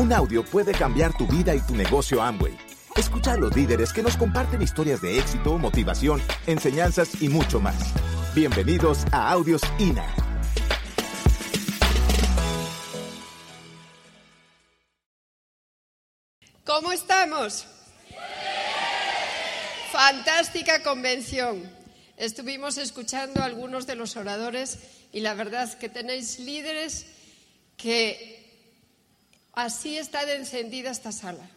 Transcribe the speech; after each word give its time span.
Un 0.00 0.14
audio 0.14 0.42
puede 0.42 0.72
cambiar 0.72 1.14
tu 1.14 1.26
vida 1.26 1.54
y 1.54 1.60
tu 1.60 1.76
negocio 1.76 2.22
Amway. 2.22 2.56
Escucha 2.96 3.34
a 3.34 3.36
los 3.36 3.54
líderes 3.54 3.92
que 3.92 4.02
nos 4.02 4.16
comparten 4.16 4.62
historias 4.62 5.02
de 5.02 5.18
éxito, 5.18 5.58
motivación, 5.58 6.22
enseñanzas 6.46 7.20
y 7.20 7.28
mucho 7.28 7.60
más. 7.60 7.92
Bienvenidos 8.34 9.04
a 9.12 9.30
Audios 9.30 9.60
INA. 9.78 10.06
¿Cómo 16.64 16.92
estamos? 16.92 17.66
Fantástica 19.92 20.82
convención. 20.82 21.70
Estuvimos 22.16 22.78
escuchando 22.78 23.42
a 23.42 23.44
algunos 23.44 23.86
de 23.86 23.96
los 23.96 24.16
oradores 24.16 24.78
y 25.12 25.20
la 25.20 25.34
verdad 25.34 25.70
que 25.78 25.90
tenéis 25.90 26.38
líderes 26.38 27.04
que 27.76 28.39
así 29.64 29.98
está 29.98 30.22
encendida 30.32 30.90
esta 30.90 31.12
sala, 31.12 31.48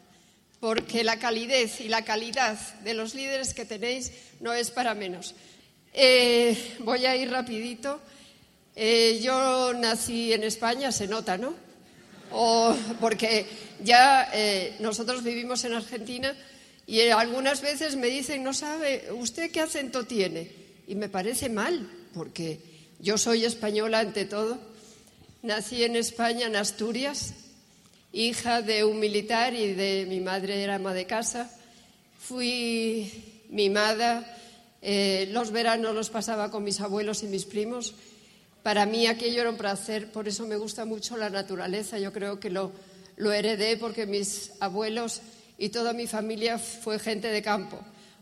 porque 0.60 1.04
la 1.04 1.20
calidez 1.20 1.82
y 1.82 1.88
la 1.88 2.04
calidad 2.04 2.58
de 2.84 2.94
los 2.94 3.16
líderes 3.16 3.54
que 3.54 3.66
tenéis 3.66 4.12
no 4.40 4.54
es 4.54 4.72
para 4.72 4.94
menos. 4.94 5.36
Eh, 5.94 6.76
voy 6.80 7.06
a 7.06 7.16
ir 7.16 7.30
rapidito. 7.30 8.02
Eh, 8.76 9.20
yo 9.22 9.74
nací 9.74 10.34
en 10.34 10.44
España, 10.44 10.92
se 10.92 11.08
nota, 11.08 11.38
¿no? 11.38 11.54
O 12.32 12.76
porque 13.00 13.46
ya 13.84 14.30
eh, 14.34 14.76
nosotros 14.80 15.24
vivimos 15.24 15.64
en 15.66 15.74
Argentina 15.74 16.36
y 16.88 17.02
algunas 17.10 17.62
veces 17.62 17.96
me 17.96 18.08
dicen, 18.08 18.44
no 18.44 18.54
sabe, 18.54 19.10
¿usted 19.12 19.52
qué 19.52 19.62
acento 19.62 20.06
tiene? 20.06 20.52
Y 20.88 20.96
me 20.96 21.10
parece 21.10 21.50
mal, 21.50 21.90
porque 22.14 22.60
yo 23.00 23.18
soy 23.18 23.46
española 23.46 24.00
ante 24.00 24.26
todo. 24.26 24.58
Nací 25.44 25.84
en 25.84 25.96
España, 25.96 26.48
en 26.48 26.56
Asturias, 26.56 27.34
hija 28.14 28.62
de 28.62 28.86
un 28.86 29.00
militar 29.00 29.54
y 29.54 29.74
de 29.74 30.06
mi 30.08 30.22
madre 30.22 30.64
era 30.64 30.76
ama 30.76 30.94
de 30.94 31.06
casa. 31.06 31.52
Fui 32.20 33.12
mimada, 33.50 34.24
eh, 34.82 35.28
los 35.32 35.52
veranos 35.52 35.96
los 35.96 36.10
pasaba 36.10 36.52
con 36.52 36.64
mis 36.64 36.80
abuelos 36.80 37.24
y 37.24 37.28
mis 37.28 37.46
primos. 37.46 37.96
Para 38.62 38.86
mí 38.86 39.08
aquello 39.08 39.42
era 39.42 39.50
un 39.50 39.58
placer, 39.58 40.12
por 40.12 40.28
eso 40.28 40.46
me 40.48 40.56
gusta 40.56 40.86
mucho 40.86 41.18
la 41.18 41.30
naturaleza. 41.30 41.98
Yo 42.00 42.14
creo 42.14 42.40
que 42.40 42.50
lo, 42.50 42.72
heredé 43.18 43.78
porque 43.78 44.06
mis 44.06 44.52
abuelos 44.60 45.22
y 45.58 45.70
toda 45.70 45.94
mi 45.94 46.08
familia 46.08 46.60
fue 46.60 47.00
gente 47.00 47.28
de 47.28 47.42
campo, 47.42 47.80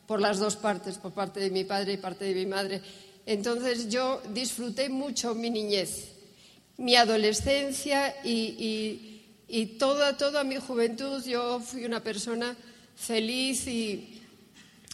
por 0.07 0.21
las 0.21 0.39
dos 0.39 0.55
partes, 0.55 0.97
por 0.97 1.11
parte 1.11 1.39
de 1.39 1.51
mi 1.51 1.63
padre 1.63 1.93
y 1.93 1.97
parte 1.97 2.25
de 2.25 2.33
mi 2.33 2.45
madre. 2.45 2.81
Entonces 3.25 3.89
yo 3.89 4.21
disfruté 4.33 4.89
mucho 4.89 5.35
mi 5.35 5.49
niñez, 5.49 6.09
mi 6.77 6.95
adolescencia 6.95 8.15
y, 8.23 9.10
toda, 9.77 10.17
toda 10.17 10.43
mi 10.43 10.57
juventud. 10.57 11.23
Yo 11.25 11.59
fui 11.59 11.85
una 11.85 12.01
persona 12.01 12.55
feliz 12.95 13.67
y, 13.67 14.21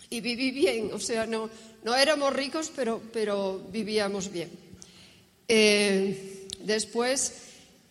y 0.09 0.21
viví 0.21 0.51
bien. 0.51 0.91
O 0.93 0.99
sea, 0.99 1.25
no, 1.25 1.49
no 1.83 1.95
éramos 1.95 2.33
ricos, 2.33 2.71
pero, 2.75 3.01
pero 3.13 3.61
vivíamos 3.71 4.31
bien. 4.31 4.49
Eh, 5.47 6.47
después, 6.59 7.33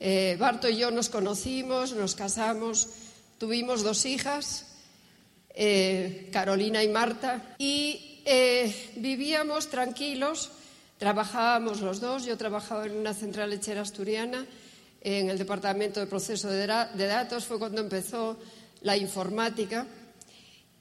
eh, 0.01 0.37
Barto 0.39 0.69
y 0.69 0.77
yo 0.77 0.91
nos 0.91 1.09
conocimos, 1.09 1.93
nos 1.93 2.15
casamos 2.15 2.89
Tuvimos 3.39 3.83
dos 3.83 4.07
hijas, 4.07 4.65
eh, 5.51 6.31
Carolina 6.33 6.83
y 6.83 6.89
Marta, 6.89 7.55
y 7.59 8.23
eh, 8.25 8.93
vivíamos 8.97 9.69
tranquilos, 9.69 10.53
trabajábamos 10.97 11.83
los 11.83 12.01
dos, 12.01 12.25
yo 12.25 12.39
trabajaba 12.39 12.87
en 12.87 12.97
una 12.97 13.13
central 13.13 13.51
lechera 13.51 13.83
asturiana, 13.83 14.47
en 15.07 15.31
el 15.31 15.39
departamento 15.39 16.01
de 16.01 16.07
proceso 16.07 16.51
de, 16.51 16.67
de 16.67 17.07
datos, 17.07 17.45
fue 17.45 17.61
cuando 17.61 17.81
empezó 17.81 18.37
la 18.81 18.97
informática. 18.97 19.87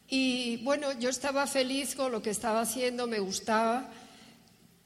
Y 0.10 0.58
bueno, 0.64 0.94
yo 1.00 1.10
estaba 1.10 1.46
feliz 1.46 1.94
con 1.94 2.12
lo 2.12 2.24
que 2.24 2.32
estaba 2.32 2.62
haciendo, 2.62 3.06
me 3.06 3.20
gustaba, 3.20 3.88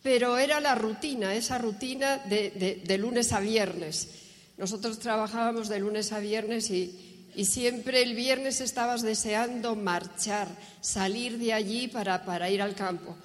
pero 0.04 0.38
era 0.38 0.60
la 0.60 0.76
rutina, 0.76 1.34
esa 1.34 1.58
rutina 1.58 2.18
de, 2.18 2.82
de 2.84 2.98
lunes 2.98 3.32
a 3.32 3.40
viernes. 3.40 4.10
Nosotros 4.58 5.00
trabajábamos 5.00 5.70
de 5.70 5.80
lunes 5.80 6.12
a 6.12 6.20
viernes 6.20 6.70
y, 6.70 7.30
y 7.34 7.46
siempre 7.46 8.02
el 8.02 8.16
viernes 8.16 8.60
estabas 8.60 9.04
deseando 9.04 9.74
marchar, 9.78 10.50
salir 10.82 11.38
de 11.38 11.54
allí 11.54 11.88
para, 11.88 12.26
para 12.26 12.50
ir 12.50 12.62
al 12.62 12.76
campo. 12.76 13.16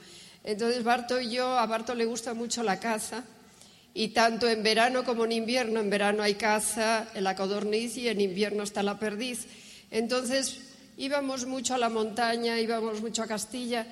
Entonces 0.44 0.84
Barto 0.84 1.20
y 1.20 1.30
yo, 1.30 1.58
a 1.58 1.66
Barto 1.66 1.92
le 1.92 2.04
gusta 2.04 2.34
mucho 2.34 2.62
la 2.62 2.78
caza 2.78 3.24
y 3.94 4.08
tanto 4.08 4.48
en 4.48 4.62
verano 4.62 5.04
como 5.04 5.24
en 5.24 5.32
invierno, 5.32 5.80
en 5.80 5.88
verano 5.88 6.22
hay 6.22 6.34
caza 6.34 7.08
la 7.14 7.36
codorniz 7.36 7.96
y 7.96 8.08
en 8.08 8.20
invierno 8.20 8.64
está 8.64 8.82
la 8.82 8.98
perdiz. 8.98 9.46
Entonces 9.90 10.58
íbamos 10.96 11.46
mucho 11.46 11.74
a 11.74 11.78
la 11.78 11.88
montaña, 11.88 12.60
íbamos 12.60 13.00
mucho 13.00 13.22
a 13.22 13.28
Castilla 13.28 13.86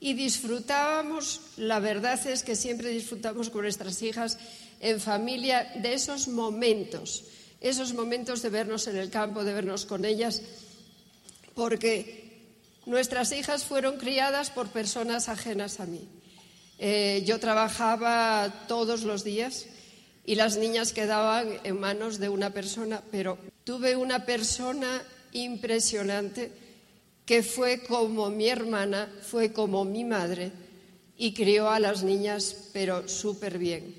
y 0.00 0.14
disfrutábamos, 0.14 1.40
la 1.56 1.78
verdad 1.78 2.26
es 2.26 2.42
que 2.42 2.56
siempre 2.56 2.88
disfrutamos 2.88 3.50
con 3.50 3.62
nuestras 3.62 4.02
hijas 4.02 4.38
en 4.80 4.98
familia 4.98 5.70
de 5.76 5.94
esos 5.94 6.26
momentos 6.28 7.24
esos 7.64 7.94
momentos 7.94 8.42
de 8.42 8.50
vernos 8.50 8.86
en 8.88 8.96
el 8.98 9.08
campo, 9.08 9.42
de 9.42 9.54
vernos 9.54 9.86
con 9.86 10.04
ellas, 10.04 10.42
porque 11.54 12.44
nuestras 12.84 13.32
hijas 13.32 13.64
fueron 13.64 13.96
criadas 13.96 14.50
por 14.50 14.68
personas 14.68 15.30
ajenas 15.30 15.80
a 15.80 15.86
mí. 15.86 16.06
Eh, 16.86 17.22
yo 17.24 17.40
trabajaba 17.40 18.66
todos 18.68 19.04
los 19.04 19.24
días 19.24 19.64
y 20.26 20.34
las 20.34 20.58
niñas 20.58 20.92
quedaban 20.92 21.48
en 21.64 21.80
manos 21.80 22.18
de 22.18 22.28
una 22.28 22.50
persona, 22.50 23.00
pero 23.10 23.38
tuve 23.64 23.96
una 23.96 24.26
persona 24.26 25.02
impresionante 25.32 26.52
que 27.24 27.42
fue 27.42 27.84
como 27.84 28.28
mi 28.28 28.48
hermana, 28.48 29.10
fue 29.22 29.50
como 29.50 29.86
mi 29.86 30.04
madre 30.04 30.52
y 31.16 31.32
crió 31.32 31.70
a 31.70 31.80
las 31.80 32.02
niñas, 32.02 32.68
pero 32.74 33.08
súper 33.08 33.56
bien. 33.56 33.94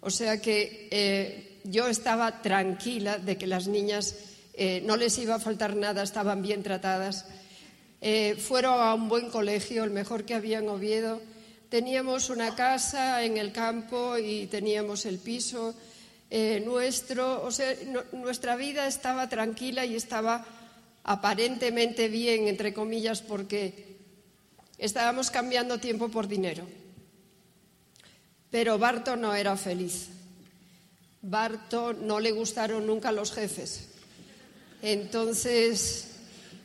O 0.00 0.10
sea 0.10 0.38
que 0.38 0.86
eh, 0.90 1.60
yo 1.64 1.88
estaba 1.88 2.42
tranquila 2.42 3.16
de 3.16 3.38
que 3.38 3.46
las 3.46 3.68
niñas 3.68 4.16
eh, 4.52 4.82
no 4.84 4.98
les 4.98 5.16
iba 5.16 5.36
a 5.36 5.40
faltar 5.40 5.76
nada, 5.76 6.02
estaban 6.02 6.42
bien 6.42 6.62
tratadas. 6.62 7.24
Eh, 8.02 8.36
fueron 8.38 8.82
a 8.82 8.92
un 8.92 9.08
buen 9.08 9.30
colegio, 9.30 9.82
el 9.82 9.92
mejor 9.92 10.24
que 10.24 10.34
había 10.34 10.58
en 10.58 10.68
Oviedo. 10.68 11.22
Teníamos 11.68 12.30
una 12.30 12.54
casa 12.54 13.22
en 13.24 13.36
el 13.36 13.52
campo 13.52 14.16
y 14.16 14.46
teníamos 14.46 15.04
el 15.04 15.18
piso 15.18 15.74
eh, 16.30 16.62
nuestro. 16.64 17.42
O 17.44 17.50
sea, 17.50 17.74
nuestra 18.12 18.56
vida 18.56 18.86
estaba 18.86 19.28
tranquila 19.28 19.84
y 19.84 19.94
estaba 19.94 20.46
aparentemente 21.04 22.08
bien, 22.08 22.48
entre 22.48 22.72
comillas, 22.72 23.20
porque 23.20 23.96
estábamos 24.78 25.30
cambiando 25.30 25.78
tiempo 25.78 26.08
por 26.08 26.26
dinero. 26.26 26.66
Pero 28.50 28.78
Barto 28.78 29.16
no 29.16 29.34
era 29.34 29.56
feliz. 29.56 30.08
Barto 31.20 31.92
no 31.92 32.20
le 32.20 32.32
gustaron 32.32 32.86
nunca 32.86 33.12
los 33.12 33.32
jefes. 33.32 33.88
Entonces, 34.80 36.06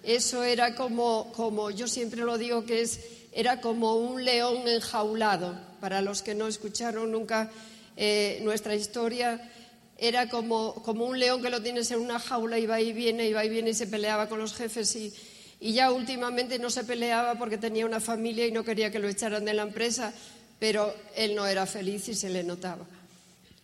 eso 0.03 0.44
era 0.44 0.75
como, 0.75 1.31
como, 1.34 1.72
yo 1.72 1.88
siempre 1.88 2.22
lo 2.22 2.38
digo 2.38 2.66
que 2.66 2.81
es, 2.81 3.00
era 3.34 3.62
como 3.62 3.96
un 3.96 4.24
león 4.24 4.68
enjaulado. 4.68 5.56
Para 5.80 6.02
los 6.02 6.22
que 6.22 6.36
no 6.36 6.48
escucharon 6.48 7.12
nunca 7.12 7.52
eh, 7.98 8.40
nuestra 8.44 8.76
historia, 8.76 9.52
era 9.98 10.30
como, 10.30 10.76
como, 10.76 11.06
un 11.06 11.20
león 11.20 11.42
que 11.42 11.50
lo 11.50 11.62
tienes 11.62 11.92
en 11.92 12.00
una 12.00 12.20
jaula 12.20 12.58
y 12.60 12.66
va 12.66 12.82
y 12.82 12.94
viene, 12.94 13.28
y 13.28 13.34
va 13.34 13.46
y 13.46 13.50
viene 13.50 13.72
y 13.72 13.74
se 13.74 13.88
peleaba 13.88 14.28
con 14.28 14.40
los 14.40 14.54
jefes 14.54 14.96
y, 14.96 15.14
y 15.60 15.74
ya 15.74 15.92
últimamente 15.92 16.60
no 16.60 16.70
se 16.70 16.84
peleaba 16.84 17.36
porque 17.36 17.58
tenía 17.58 17.86
una 17.86 18.00
familia 18.00 18.46
y 18.48 18.52
no 18.52 18.64
quería 18.64 18.92
que 18.92 19.00
lo 19.00 19.08
echaran 19.08 19.46
de 19.46 19.54
la 19.54 19.64
empresa, 19.64 20.14
pero 20.60 20.94
él 21.16 21.36
no 21.36 21.46
era 21.46 21.66
feliz 21.66 22.08
y 22.10 22.16
se 22.16 22.30
le 22.30 22.44
notaba. 22.44 22.86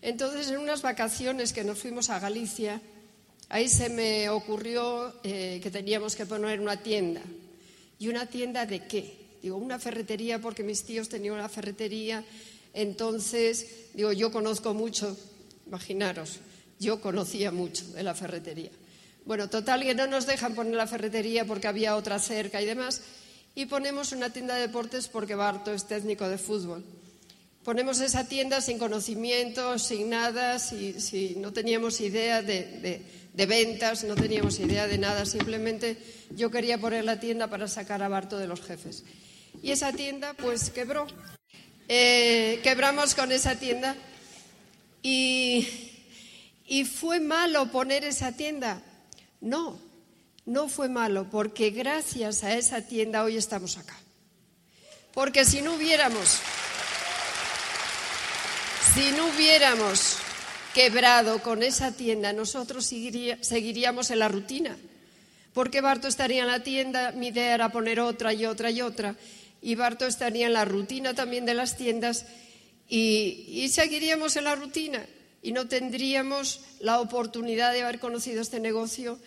Entonces, 0.02 0.50
en 0.50 0.58
unas 0.58 0.82
vacaciones 0.82 1.52
que 1.52 1.64
nos 1.64 1.78
fuimos 1.78 2.10
a 2.10 2.20
Galicia, 2.20 2.82
ahí 3.50 3.68
se 3.68 3.90
me 3.90 4.30
ocurrió 4.30 5.14
eh, 5.24 5.60
que 5.62 5.72
teníamos 5.72 6.16
que 6.16 6.26
poner 6.26 6.62
una 6.62 6.78
tienda. 6.82 7.22
¿Y 8.00 8.08
una 8.08 8.26
tienda 8.28 8.66
de 8.66 8.88
qué? 8.88 9.19
Digo, 9.42 9.58
una 9.58 9.80
ferretería 9.80 10.40
porque 10.40 10.64
mis 10.64 10.84
tíos 10.84 11.10
tenían 11.10 11.36
una 11.36 11.50
ferretería. 11.50 12.24
Entonces, 12.74 13.66
digo, 13.94 14.12
yo 14.12 14.32
conozco 14.32 14.74
mucho, 14.74 15.18
imaginaros, 15.68 16.40
yo 16.80 17.02
conocía 17.02 17.52
mucho 17.52 17.86
de 17.90 18.04
la 18.04 18.14
ferretería. 18.16 18.72
Bueno, 19.26 19.50
total 19.50 19.84
que 19.84 19.96
no 19.96 20.08
nos 20.08 20.26
dejan 20.26 20.56
poner 20.56 20.76
la 20.76 20.88
ferretería 20.88 21.46
porque 21.46 21.68
había 21.68 21.96
otra 21.96 22.20
cerca 22.20 22.62
y 22.62 22.66
demás. 22.66 23.02
Y 23.56 23.66
ponemos 23.66 24.12
una 24.12 24.32
tienda 24.32 24.56
de 24.56 24.62
deportes 24.62 25.08
porque 25.08 25.36
Barto 25.36 25.74
es 25.74 25.88
técnico 25.88 26.28
de 26.28 26.38
fútbol. 26.38 26.84
Ponemos 27.64 28.00
esa 28.00 28.28
tienda 28.28 28.62
sin 28.62 28.80
conocimiento, 28.80 29.78
sin 29.78 30.10
nada, 30.10 30.60
si, 30.60 31.36
no 31.38 31.52
teníamos 31.52 32.00
idea 32.00 32.42
de, 32.42 33.02
ventas, 33.34 34.06
no 34.06 34.16
teníamos 34.16 34.60
idea 34.60 34.88
de 34.88 34.98
nada, 34.98 35.26
simplemente 35.26 35.98
yo 36.32 36.50
quería 36.50 36.80
poner 36.80 37.04
la 37.04 37.20
tienda 37.20 37.48
para 37.48 37.68
sacar 37.68 38.02
a 38.02 38.08
Barto 38.08 38.38
de 38.38 38.48
los 38.48 38.62
jefes. 38.62 39.04
Y 39.62 39.72
esa 39.72 39.92
tienda 39.92 40.34
pues 40.34 40.70
quebró. 40.70 41.08
Eh, 41.88 42.60
quebramos 42.64 43.16
con 43.16 43.32
esa 43.32 43.56
tienda 43.56 43.96
y, 45.02 45.68
y 46.68 46.86
fue 46.86 47.20
malo 47.20 47.72
poner 47.72 48.04
esa 48.04 48.32
tienda. 48.32 48.82
No, 49.42 49.80
no 50.46 50.68
fue 50.68 50.90
malo, 50.90 51.28
porque 51.30 51.72
gracias 51.72 52.44
a 52.44 52.56
esa 52.56 52.82
tienda 52.82 53.24
hoy 53.24 53.38
estamos 53.38 53.78
acá. 53.78 53.96
Porque 55.14 55.46
si 55.46 55.62
no 55.62 55.74
hubiéramos, 55.74 56.40
si 58.94 59.12
no 59.12 59.28
hubiéramos 59.28 60.18
quebrado 60.74 61.42
con 61.42 61.64
esa 61.64 61.92
tienda, 61.92 62.34
nosotros 62.34 62.86
seguiríamos 62.86 64.12
en 64.12 64.20
la 64.20 64.28
rutina. 64.28 64.78
Porque 65.54 65.82
Barto 65.82 66.08
estaría 66.08 66.42
en 66.42 66.48
la 66.48 66.64
tienda, 66.64 67.12
mi 67.12 67.28
idea 67.28 67.56
era 67.56 67.72
poner 67.72 68.00
otra 68.00 68.34
y 68.34 68.46
otra 68.46 68.70
y 68.70 68.82
otra, 68.82 69.16
y 69.62 69.76
Barto 69.76 70.06
estaría 70.06 70.48
en 70.48 70.54
la 70.54 70.66
rutina 70.66 71.14
también 71.14 71.46
de 71.46 71.54
las 71.54 71.78
tiendas 71.78 72.26
y, 72.88 73.46
y 73.48 73.70
seguiríamos 73.70 74.36
en 74.36 74.46
la 74.46 74.56
rutina 74.56 75.06
y 75.42 75.52
no 75.52 75.68
tendríamos 75.68 76.62
la 76.80 77.00
oportunidad 77.00 77.74
de 77.74 77.84
haber 77.84 78.00
conocido 78.00 78.42
este 78.42 78.60
negocio, 78.60 79.20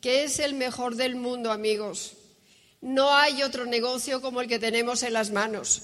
que 0.00 0.24
es 0.24 0.38
el 0.38 0.54
mejor 0.54 0.94
del 0.94 1.16
mundo, 1.16 1.50
amigos. 1.50 2.14
No 2.80 3.14
hay 3.14 3.42
otro 3.42 3.66
negocio 3.66 4.20
como 4.20 4.40
el 4.40 4.48
que 4.48 4.58
tenemos 4.58 5.02
en 5.02 5.12
las 5.12 5.30
manos. 5.30 5.82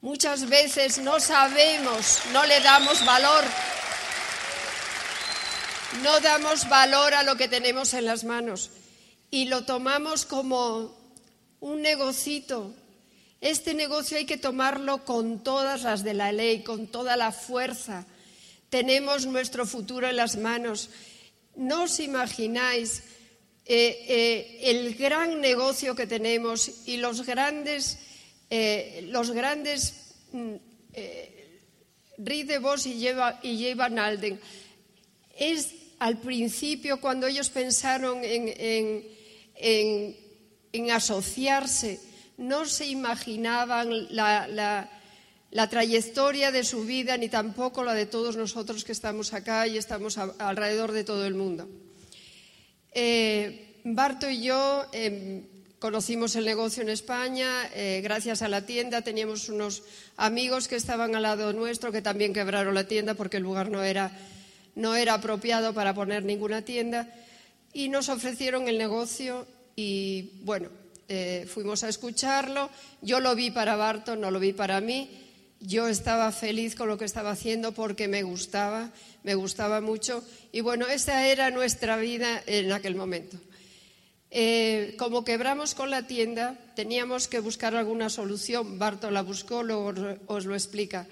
Muchas 0.00 0.48
veces 0.48 0.98
no 0.98 1.18
sabemos, 1.18 2.20
no 2.32 2.44
le 2.44 2.60
damos 2.60 3.04
valor, 3.04 3.44
no 6.02 6.20
damos 6.20 6.68
valor 6.68 7.14
a 7.14 7.22
lo 7.22 7.36
que 7.36 7.48
tenemos 7.48 7.94
en 7.94 8.04
las 8.04 8.22
manos 8.22 8.70
y 9.30 9.46
lo 9.46 9.64
tomamos 9.64 10.26
como 10.26 10.96
un 11.60 11.82
negocito. 11.82 12.72
Este 13.40 13.74
negocio 13.74 14.16
hay 14.16 14.26
que 14.26 14.38
tomarlo 14.38 15.04
con 15.04 15.42
todas 15.42 15.82
las 15.82 16.02
de 16.02 16.14
la 16.14 16.32
ley, 16.32 16.62
con 16.62 16.86
toda 16.86 17.16
la 17.16 17.32
fuerza 17.32 18.06
tenemos 18.70 19.26
nuestro 19.26 19.66
futuro 19.66 20.08
en 20.08 20.16
las 20.16 20.36
manos. 20.36 20.90
No 21.54 21.84
os 21.84 22.00
imagináis 22.00 23.02
eh, 23.64 24.04
eh, 24.08 24.70
el 24.70 24.94
gran 24.94 25.40
negocio 25.40 25.94
que 25.94 26.06
tenemos 26.06 26.86
y 26.86 26.98
los 26.98 27.24
grandes, 27.24 27.98
eh, 28.50 29.06
los 29.10 29.30
grandes 29.30 30.14
mm, 30.32 30.54
de 32.18 32.58
Vos 32.58 32.86
y 32.86 33.00
J. 33.02 33.74
Van 33.76 33.98
Alden. 33.98 34.40
Es 35.38 35.72
al 35.98 36.18
principio 36.18 37.00
cuando 37.00 37.26
ellos 37.26 37.48
pensaron 37.50 38.20
en, 38.22 39.04
en 39.56 40.90
asociarse, 40.90 42.00
no 42.38 42.66
se 42.66 42.86
imaginaban 42.86 44.08
la 44.10 44.88
trayectoria 45.70 46.50
de 46.52 46.64
su 46.64 46.84
vida 46.84 47.16
ni 47.16 47.28
tampoco 47.28 47.82
la 47.82 47.94
de 47.94 48.06
todos 48.06 48.36
nosotros 48.36 48.84
que 48.84 48.92
estamos 48.92 49.32
acá 49.32 49.66
y 49.66 49.78
estamos 49.78 50.18
alrededor 50.18 50.92
de 50.92 51.04
todo 51.04 51.26
el 51.26 51.34
mundo. 51.34 51.68
Eh, 52.98 53.74
Barto 53.84 54.28
y 54.28 54.42
yo 54.42 54.86
em, 54.92 55.44
conocimos 55.78 56.34
el 56.34 56.44
negocio 56.44 56.82
en 56.82 56.88
España, 56.88 57.70
eh, 57.74 58.00
gracias 58.02 58.42
a 58.42 58.48
la 58.48 58.66
tienda 58.66 59.02
teníamos 59.02 59.48
unos 59.48 59.82
amigos 60.16 60.66
que 60.66 60.76
estaban 60.76 61.14
al 61.14 61.22
lado 61.22 61.52
nuestro 61.52 61.92
que 61.92 62.02
también 62.02 62.32
quebraron 62.32 62.74
la 62.74 62.88
tienda 62.88 63.14
porque 63.14 63.36
el 63.36 63.44
lugar 63.44 63.70
no 63.70 63.84
era, 63.84 64.10
no 64.74 64.96
era 64.96 65.14
apropiado 65.14 65.72
para 65.74 65.94
poner 65.94 66.24
ninguna 66.24 66.62
tienda 66.62 67.08
y 67.72 67.88
nos 67.88 68.08
ofrecieron 68.08 68.66
el 68.66 68.78
negocio 68.78 69.46
y 69.76 70.40
bueno, 70.42 70.70
eh, 71.08 71.46
fuimos 71.52 71.84
a 71.84 71.88
escucharlo. 71.88 72.70
Yo 73.02 73.20
lo 73.20 73.34
vi 73.34 73.50
para 73.50 73.76
Barto, 73.76 74.16
no 74.16 74.30
lo 74.30 74.40
vi 74.40 74.52
para 74.52 74.80
mí 74.80 75.26
yo 75.60 75.88
estaba 75.88 76.30
feliz 76.32 76.74
con 76.74 76.88
lo 76.88 76.98
que 76.98 77.04
estaba 77.04 77.30
haciendo 77.30 77.72
porque 77.72 78.08
me 78.08 78.22
gustaba, 78.22 78.90
me 79.22 79.34
gustaba 79.34 79.80
mucho. 79.80 80.22
Y 80.52 80.60
bueno, 80.60 80.86
esa 80.86 81.26
era 81.26 81.50
nuestra 81.50 81.96
vida 81.96 82.42
en 82.46 82.72
aquel 82.72 82.94
momento. 82.94 83.38
Eh, 84.30 84.94
como 84.98 85.24
quebramos 85.24 85.74
con 85.74 85.90
la 85.90 86.06
tienda, 86.06 86.58
teníamos 86.74 87.28
que 87.28 87.40
buscar 87.40 87.74
alguna 87.74 88.10
solución. 88.10 88.78
Barto 88.78 89.10
la 89.10 89.22
buscó, 89.22 89.62
luego 89.62 89.94
os 90.26 90.44
lo 90.44 90.54
explica. 90.54 91.06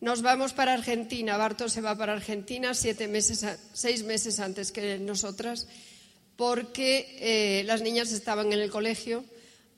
Nos 0.00 0.22
vamos 0.22 0.52
para 0.52 0.74
Argentina. 0.74 1.36
Barto 1.36 1.68
se 1.68 1.80
va 1.80 1.96
para 1.96 2.12
Argentina 2.12 2.74
siete 2.74 3.08
meses, 3.08 3.44
seis 3.72 4.04
meses 4.04 4.40
antes 4.40 4.70
que 4.70 4.98
nosotras, 4.98 5.66
porque 6.42 7.06
eh, 7.20 7.62
las 7.66 7.82
niñas 7.82 8.10
estaban 8.10 8.52
en 8.52 8.58
el 8.58 8.68
colegio 8.68 9.22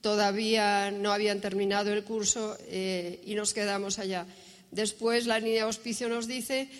todavía 0.00 0.90
no 0.90 1.12
habían 1.12 1.42
terminado 1.42 1.92
el 1.92 2.04
curso 2.04 2.56
eh, 2.68 3.20
y 3.26 3.34
nos 3.34 3.52
quedamos 3.52 3.98
allá. 3.98 4.24
Después 4.70 5.26
la 5.26 5.40
de 5.40 5.62
hospicio 5.62 6.08
nos 6.08 6.26
dice 6.26 6.70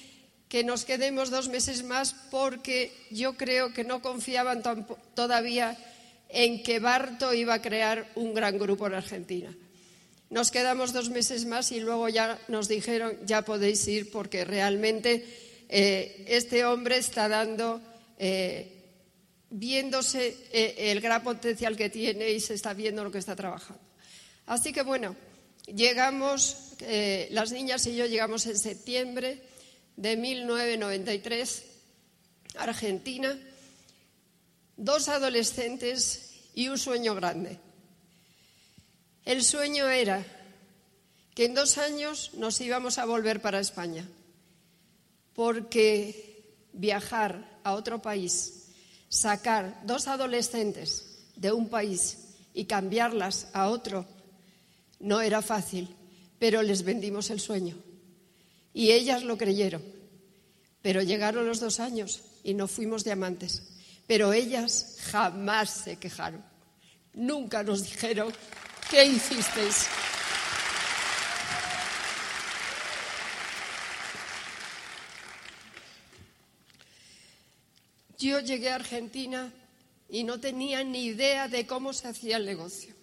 que 0.48 0.64
nos 0.64 0.86
quedemos 0.86 1.28
dos 1.28 1.50
meses 1.50 1.84
más 1.84 2.16
porque 2.30 2.96
yo 3.10 3.36
creo 3.36 3.74
que 3.74 3.84
no 3.84 4.00
confiaban 4.00 4.62
todavía 5.12 5.76
en 6.30 6.62
que 6.62 6.78
Barto 6.80 7.34
iba 7.34 7.52
a 7.52 7.60
crear 7.60 8.10
un 8.14 8.32
gran 8.32 8.56
grupo 8.56 8.86
en 8.86 8.94
Argentina. 8.94 9.54
Nos 10.30 10.50
quedamos 10.50 10.94
dos 10.94 11.10
meses 11.10 11.44
más 11.44 11.72
y 11.72 11.80
luego 11.80 12.08
ya 12.08 12.38
nos 12.48 12.68
dijeron 12.68 13.18
ya 13.26 13.42
podéis 13.42 13.86
ir 13.86 14.10
porque 14.10 14.46
realmente 14.46 15.26
eh, 15.68 16.24
este 16.26 16.64
hombre 16.64 16.96
está 16.96 17.28
dando 17.28 17.82
viéndose 19.56 20.36
eh, 20.50 20.90
el 20.90 21.00
gran 21.00 21.22
potencial 21.22 21.76
que 21.76 21.88
tiene 21.88 22.30
y 22.30 22.40
se 22.40 22.54
está 22.54 22.74
viendo 22.74 23.04
lo 23.04 23.12
que 23.12 23.18
está 23.18 23.36
trabajando. 23.36 23.80
Así 24.46 24.72
que 24.72 24.82
bueno, 24.82 25.14
llegamos, 25.66 26.72
eh, 26.80 27.28
las 27.30 27.52
niñas 27.52 27.86
y 27.86 27.94
yo 27.94 28.06
llegamos 28.06 28.46
en 28.46 28.58
septiembre 28.58 29.40
de 29.96 30.16
1993 30.16 31.64
a 32.56 32.64
Argentina, 32.64 33.38
dos 34.76 35.08
adolescentes 35.08 36.32
y 36.54 36.68
un 36.68 36.78
sueño 36.78 37.14
grande. 37.14 37.58
El 39.24 39.44
sueño 39.44 39.88
era 39.88 40.26
que 41.32 41.44
en 41.44 41.54
dos 41.54 41.78
años 41.78 42.32
nos 42.34 42.60
íbamos 42.60 42.98
a 42.98 43.04
volver 43.04 43.40
para 43.40 43.60
España, 43.60 44.08
porque 45.32 46.42
viajar 46.72 47.60
a 47.62 47.74
otro 47.74 48.02
país 48.02 48.63
sacar 49.14 49.80
dos 49.86 50.08
adolescentes 50.08 51.04
de 51.36 51.52
un 51.52 51.68
país 51.68 52.18
y 52.52 52.64
cambiarlas 52.64 53.46
a 53.52 53.68
otro 53.68 54.06
no 54.98 55.20
era 55.20 55.40
fácil, 55.40 55.94
pero 56.40 56.62
les 56.62 56.82
vendimos 56.82 57.30
el 57.30 57.38
sueño. 57.38 57.76
Y 58.72 58.90
ellas 58.90 59.22
lo 59.22 59.38
creyeron. 59.38 59.82
Pero 60.82 61.00
llegaron 61.00 61.46
los 61.46 61.60
dos 61.60 61.78
años 61.78 62.22
y 62.42 62.54
no 62.54 62.66
fuimos 62.66 63.04
diamantes. 63.04 63.62
Pero 64.08 64.32
ellas 64.32 64.96
jamás 65.12 65.70
se 65.70 65.96
quejaron. 65.96 66.44
Nunca 67.12 67.62
nos 67.62 67.84
dijeron, 67.84 68.32
¿qué 68.90 69.04
hicisteis? 69.04 69.86
Yo 78.18 78.40
llegué 78.40 78.70
a 78.70 78.76
Argentina 78.76 79.52
y 80.08 80.24
no 80.24 80.38
tenía 80.40 80.84
ni 80.84 81.06
idea 81.06 81.48
de 81.48 81.66
cómo 81.66 81.92
se 81.92 82.08
hacía 82.08 82.36
el 82.36 82.46
negocio. 82.46 82.94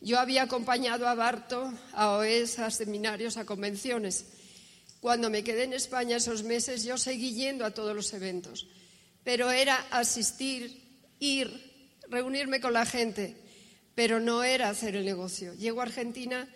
Yo 0.00 0.18
había 0.18 0.42
acompañado 0.42 1.06
a 1.06 1.14
Barto 1.14 1.72
a 1.92 2.10
OES, 2.10 2.58
a 2.58 2.70
seminarios, 2.70 3.36
a 3.36 3.46
convenciones. 3.46 4.24
Cuando 5.00 5.30
me 5.30 5.44
quedé 5.44 5.64
en 5.64 5.72
España 5.72 6.16
esos 6.16 6.42
meses, 6.42 6.82
yo 6.82 6.98
seguí 6.98 7.34
yendo 7.34 7.64
a 7.64 7.70
todos 7.70 7.94
los 7.94 8.12
eventos, 8.12 8.66
pero 9.22 9.52
era 9.52 9.76
asistir, 9.90 10.82
ir, 11.20 11.98
reunirme 12.08 12.60
con 12.60 12.72
la 12.72 12.84
gente, 12.84 13.36
pero 13.94 14.18
no 14.18 14.42
era 14.42 14.70
hacer 14.70 14.96
el 14.96 15.04
negocio. 15.04 15.54
Llego 15.54 15.80
a 15.80 15.84
Argentina 15.84 16.48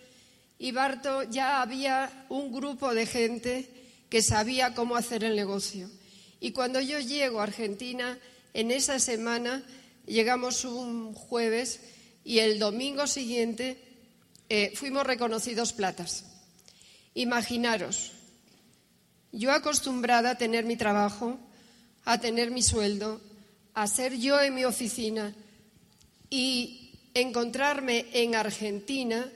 y 0.58 0.72
Barto 0.72 1.22
ya 1.22 1.62
había 1.62 2.26
un 2.28 2.52
grupo 2.52 2.94
de 2.94 3.06
gente 3.06 3.68
que 4.08 4.22
sabía 4.22 4.74
cómo 4.74 4.96
hacer 4.96 5.22
el 5.22 5.36
negocio. 5.36 5.88
Y 6.40 6.52
cuando 6.52 6.80
yo 6.80 7.00
llego 7.00 7.40
a 7.40 7.44
Argentina, 7.44 8.18
en 8.54 8.70
esa 8.70 8.98
semana 8.98 9.62
llegamos 10.06 10.64
un 10.64 11.14
jueves 11.14 11.80
y 12.24 12.38
el 12.38 12.58
domingo 12.58 13.06
siguiente 13.06 13.78
eh, 14.48 14.72
fuimos 14.74 15.06
reconocidos 15.06 15.72
platas. 15.72 16.24
Imaginaros, 17.14 18.12
yo 19.32 19.52
acostumbrada 19.52 20.30
a 20.30 20.38
tener 20.38 20.64
mi 20.64 20.76
trabajo, 20.76 21.38
a 22.04 22.20
tener 22.20 22.50
mi 22.50 22.62
sueldo, 22.62 23.20
a 23.74 23.86
ser 23.86 24.16
yo 24.16 24.40
en 24.40 24.54
mi 24.54 24.64
oficina 24.64 25.34
y 26.30 26.92
encontrarme 27.14 28.06
en 28.12 28.34
Argentina 28.34 29.30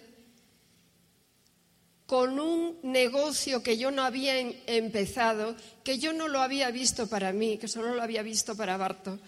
con 2.11 2.41
un 2.41 2.77
negocio 2.83 3.63
que 3.63 3.79
yo 3.79 3.93
no 3.93 4.03
había 4.03 4.37
empezado, 4.41 5.55
que 5.85 6.01
yo 6.01 6.13
no 6.13 6.27
lo 6.27 6.41
había 6.41 6.73
visto 6.73 7.09
para 7.09 7.33
mí, 7.33 7.57
que 7.57 7.69
solo 7.69 7.95
lo 7.95 8.03
había 8.03 8.25
visto 8.25 8.57
para 8.57 8.77
Barto. 8.77 9.21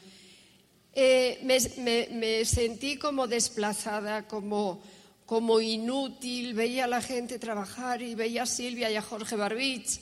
Eh, 0.92 1.38
me, 1.44 2.44
sentí 2.44 2.96
como 2.96 3.28
desplazada, 3.28 4.26
como, 4.26 4.82
como 5.26 5.60
inútil, 5.60 6.54
veía 6.54 6.86
a 6.86 6.88
la 6.88 7.00
gente 7.00 7.38
trabajar 7.38 8.02
y 8.02 8.16
veía 8.16 8.42
a 8.42 8.46
Silvia 8.46 8.90
y 8.90 8.96
a 8.96 9.02
Jorge 9.02 9.36
Barbich, 9.36 10.00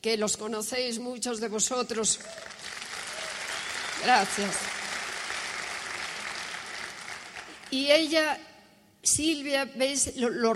que 0.00 0.16
los 0.16 0.38
conocéis 0.38 1.00
muchos 1.00 1.40
de 1.40 1.48
vosotros. 1.48 2.20
Gracias. 4.02 4.56
Y 7.70 7.90
ella, 7.90 8.40
Silvia, 9.04 9.64
¿ves 9.66 10.16
lo, 10.16 10.30
lo 10.30 10.54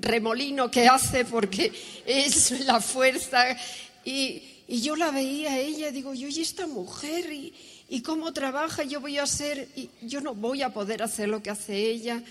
remolino 0.00 0.70
que 0.70 0.88
hace? 0.88 1.24
Porque 1.24 1.72
es 2.04 2.66
la 2.66 2.80
fuerza. 2.80 3.56
Y, 4.04 4.42
y 4.66 4.80
yo 4.80 4.96
la 4.96 5.10
veía 5.10 5.52
a 5.52 5.58
ella, 5.58 5.90
digo, 5.90 6.14
yo 6.14 6.28
y 6.28 6.40
esta 6.40 6.66
mujer, 6.66 7.32
y, 7.32 7.54
y 7.88 8.02
cómo 8.02 8.32
trabaja, 8.32 8.82
yo 8.82 9.00
voy 9.00 9.18
a 9.18 9.22
hacer, 9.22 9.68
yo 10.02 10.20
no 10.20 10.34
voy 10.34 10.62
a 10.62 10.72
poder 10.72 11.02
hacer 11.02 11.28
lo 11.28 11.42
que 11.42 11.50
hace 11.50 11.76
ella. 11.76 12.22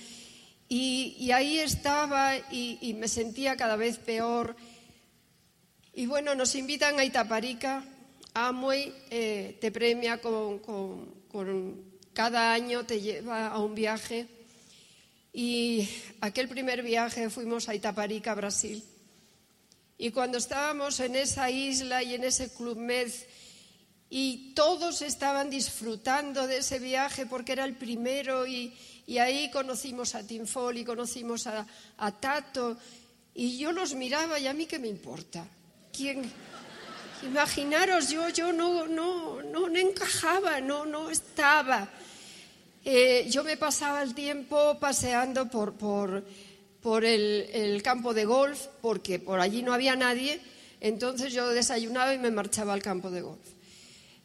Y, 0.70 1.16
y 1.20 1.32
ahí 1.32 1.60
estaba 1.60 2.38
y, 2.52 2.78
y, 2.82 2.94
me 2.94 3.08
sentía 3.08 3.56
cada 3.56 3.76
vez 3.76 3.98
peor. 3.98 4.56
Y 5.94 6.06
bueno, 6.06 6.36
nos 6.36 6.56
invitan 6.56 7.00
a 7.00 7.06
Itaparica. 7.06 7.84
Amway 8.34 8.94
eh, 9.10 9.58
te 9.60 9.72
premia 9.72 10.20
con, 10.22 10.60
con, 10.60 11.16
con, 11.28 11.88
cada 12.14 12.54
año, 12.54 12.86
te 12.86 13.02
lleva 13.02 13.48
a 13.48 13.60
un 13.60 13.74
viaje. 13.74 14.28
Y 15.38 15.88
aquel 16.20 16.50
primer 16.50 16.82
viaje 16.82 17.30
fuimos 17.30 17.70
a 17.70 17.76
Itaparica, 17.76 18.34
Brasil. 18.34 18.84
Y 19.96 20.10
cuando 20.10 20.40
estábamos 20.40 21.00
en 21.00 21.16
esa 21.16 21.52
isla 21.52 22.02
y 22.02 22.16
en 22.16 22.24
ese 22.24 22.52
Club 22.52 22.76
Med, 22.76 23.12
y 24.10 24.56
todos 24.56 25.04
estaban 25.04 25.52
disfrutando 25.52 26.48
de 26.48 26.58
ese 26.58 26.80
viaje 26.80 27.28
porque 27.28 27.52
era 27.52 27.66
el 27.66 27.76
primero 27.76 28.48
y, 28.48 28.76
y 29.06 29.20
ahí 29.20 29.52
conocimos 29.52 30.16
a 30.16 30.26
Tim 30.26 30.48
Foley, 30.48 30.84
conocimos 30.84 31.46
a, 31.46 31.68
a, 31.98 32.12
Tato 32.20 32.76
y 33.36 33.60
yo 33.60 33.72
los 33.72 33.94
miraba 33.94 34.40
y 34.40 34.48
a 34.48 34.54
mí 34.54 34.66
qué 34.66 34.80
me 34.80 34.88
importa. 34.88 35.46
¿Quién? 35.96 36.32
Imaginaros, 37.22 38.10
yo, 38.10 38.28
yo 38.30 38.52
no, 38.52 38.88
no, 38.88 39.44
no, 39.44 39.70
no 39.70 39.78
encajaba, 39.78 40.62
no, 40.62 40.88
no 40.88 41.12
estaba. 41.12 41.88
Eh, 42.90 43.28
yo 43.30 43.44
me 43.44 43.58
pasaba 43.58 44.02
el 44.02 44.14
tiempo 44.16 44.80
paseando 44.80 45.50
por, 45.50 45.74
por, 45.74 47.04
el, 47.04 47.82
campo 47.84 48.14
de 48.14 48.24
golf, 48.24 48.68
porque 48.82 49.20
por 49.20 49.42
allí 49.42 49.62
no 49.62 49.74
había 49.74 49.98
nadie, 49.98 50.40
entonces 50.80 51.34
yo 51.34 51.50
desayunaba 51.50 52.14
y 52.14 52.18
me 52.18 52.32
marchaba 52.32 52.72
al 52.72 52.82
campo 52.82 53.12
de 53.12 53.20
golf. 53.20 53.46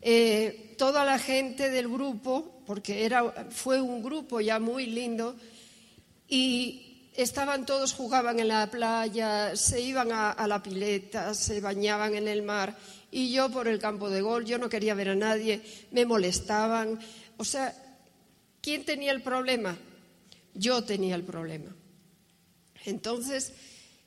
Eh, 0.00 0.76
toda 0.78 1.04
la 1.04 1.18
gente 1.18 1.70
del 1.70 1.88
grupo, 1.88 2.62
porque 2.64 3.04
era, 3.04 3.48
fue 3.50 3.80
un 3.80 4.00
grupo 4.00 4.40
ya 4.40 4.60
muy 4.60 4.86
lindo, 4.86 5.34
y 6.28 7.10
estaban 7.16 7.66
todos, 7.66 7.92
jugaban 7.92 8.38
en 8.38 8.46
la 8.46 8.70
playa, 8.70 9.56
se 9.56 9.80
iban 9.80 10.12
a, 10.12 10.30
a, 10.30 10.46
la 10.46 10.62
pileta, 10.62 11.34
se 11.34 11.60
bañaban 11.60 12.14
en 12.14 12.28
el 12.28 12.42
mar, 12.42 12.76
y 13.10 13.32
yo 13.32 13.50
por 13.50 13.66
el 13.66 13.80
campo 13.80 14.08
de 14.08 14.20
gol, 14.20 14.44
yo 14.44 14.56
no 14.58 14.68
quería 14.68 14.94
ver 14.94 15.08
a 15.08 15.16
nadie, 15.16 15.60
me 15.90 16.06
molestaban. 16.06 17.00
O 17.38 17.44
sea, 17.44 17.74
¿quién 18.62 18.86
tenía 18.86 19.12
el 19.12 19.20
problema? 19.20 19.76
Yo 20.54 20.82
tenía 20.84 21.14
el 21.14 21.24
problema. 21.24 21.74
Entonces, 22.86 23.52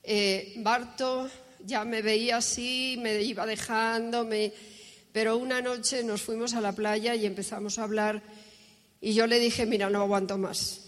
eh, 0.01 0.53
Barto 0.57 1.29
ya 1.63 1.85
me 1.85 2.01
veía 2.01 2.37
así, 2.37 2.97
me 2.99 3.21
iba 3.21 3.45
dejando, 3.45 4.25
me 4.25 4.51
pero 5.11 5.37
una 5.37 5.61
noche 5.61 6.03
nos 6.03 6.23
fuimos 6.23 6.55
a 6.55 6.61
la 6.61 6.73
playa 6.73 7.15
y 7.15 7.25
empezamos 7.25 7.79
a 7.79 7.83
hablar 7.83 8.21
y 8.99 9.13
yo 9.13 9.27
le 9.27 9.39
dije, 9.39 9.65
mira, 9.65 9.89
no 9.89 10.01
aguanto 10.01 10.37
más. 10.37 10.81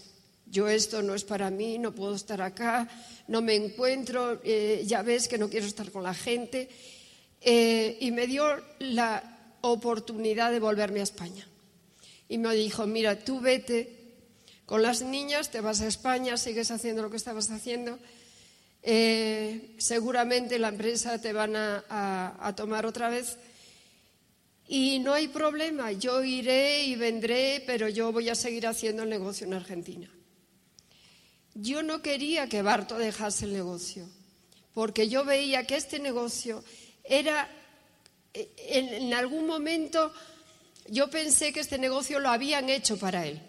Yo 0.44 0.68
esto 0.68 1.00
no 1.02 1.14
es 1.14 1.24
para 1.24 1.50
mí, 1.50 1.78
no 1.78 1.94
puedo 1.94 2.14
estar 2.14 2.42
acá, 2.42 2.88
no 3.26 3.40
me 3.40 3.54
encuentro, 3.54 4.40
eh, 4.44 4.82
ya 4.84 5.00
ves 5.00 5.28
que 5.28 5.38
no 5.38 5.48
quiero 5.48 5.66
estar 5.66 5.90
con 5.90 6.02
la 6.02 6.12
gente. 6.12 6.68
Eh, 7.40 7.96
y 8.00 8.10
me 8.10 8.26
dio 8.26 8.44
la 8.80 9.56
oportunidad 9.62 10.50
de 10.52 10.60
volverme 10.60 11.00
a 11.00 11.04
España. 11.04 11.48
Y 12.28 12.38
me 12.38 12.54
dijo, 12.54 12.86
mira, 12.86 13.18
tú 13.18 13.40
vete 13.40 13.98
con 14.66 14.82
las 14.82 15.02
niñas, 15.02 15.50
te 15.50 15.60
vas 15.60 15.80
a 15.80 15.86
España, 15.86 16.36
sigues 16.36 16.70
haciendo 16.70 17.02
lo 17.02 17.10
que 17.10 17.16
estabas 17.16 17.50
haciendo. 17.50 17.98
Eh, 18.82 19.74
seguramente 19.78 20.58
la 20.58 20.68
empresa 20.68 21.20
te 21.20 21.32
van 21.32 21.56
a, 21.56 22.54
tomar 22.56 22.86
otra 22.86 23.08
vez 23.08 23.36
y 24.68 24.98
no 25.00 25.14
hay 25.14 25.28
problema, 25.28 25.92
yo 25.92 26.22
iré 26.22 26.84
y 26.84 26.96
vendré, 26.96 27.62
pero 27.66 27.88
yo 27.88 28.12
voy 28.12 28.28
a 28.28 28.34
seguir 28.34 28.66
haciendo 28.66 29.02
el 29.02 29.08
negocio 29.08 29.46
en 29.46 29.54
Argentina. 29.54 30.10
Yo 31.54 31.82
no 31.82 32.02
quería 32.02 32.48
que 32.48 32.62
Barto 32.62 32.98
dejase 32.98 33.46
el 33.46 33.54
negocio, 33.54 34.06
porque 34.74 35.08
yo 35.08 35.24
veía 35.24 35.66
que 35.66 35.76
este 35.76 35.98
negocio 35.98 36.62
era, 37.02 37.48
en, 38.34 39.12
algún 39.14 39.46
momento 39.46 40.12
yo 40.88 41.08
pensé 41.10 41.52
que 41.52 41.60
este 41.60 41.78
negocio 41.78 42.18
lo 42.18 42.30
habían 42.30 42.68
hecho 42.68 42.98
para 42.98 43.26
él. 43.26 43.40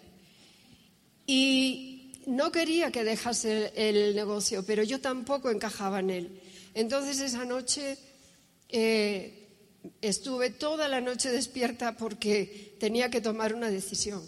Y 1.26 2.12
no 2.26 2.52
quería 2.52 2.90
que 2.90 3.04
dejase 3.04 3.72
el, 3.74 4.14
negocio, 4.14 4.64
pero 4.64 4.82
yo 4.82 5.00
tampoco 5.00 5.50
encajaba 5.50 6.00
en 6.00 6.10
él. 6.10 6.40
Entonces 6.74 7.20
esa 7.20 7.44
noche... 7.44 7.98
Eh, 8.68 9.36
estuve 10.00 10.50
toda 10.50 10.88
la 10.88 11.00
noche 11.00 11.30
despierta 11.30 11.96
porque 11.96 12.76
tenía 12.78 13.10
que 13.10 13.20
tomar 13.20 13.54
una 13.54 13.70
decisión. 13.70 14.22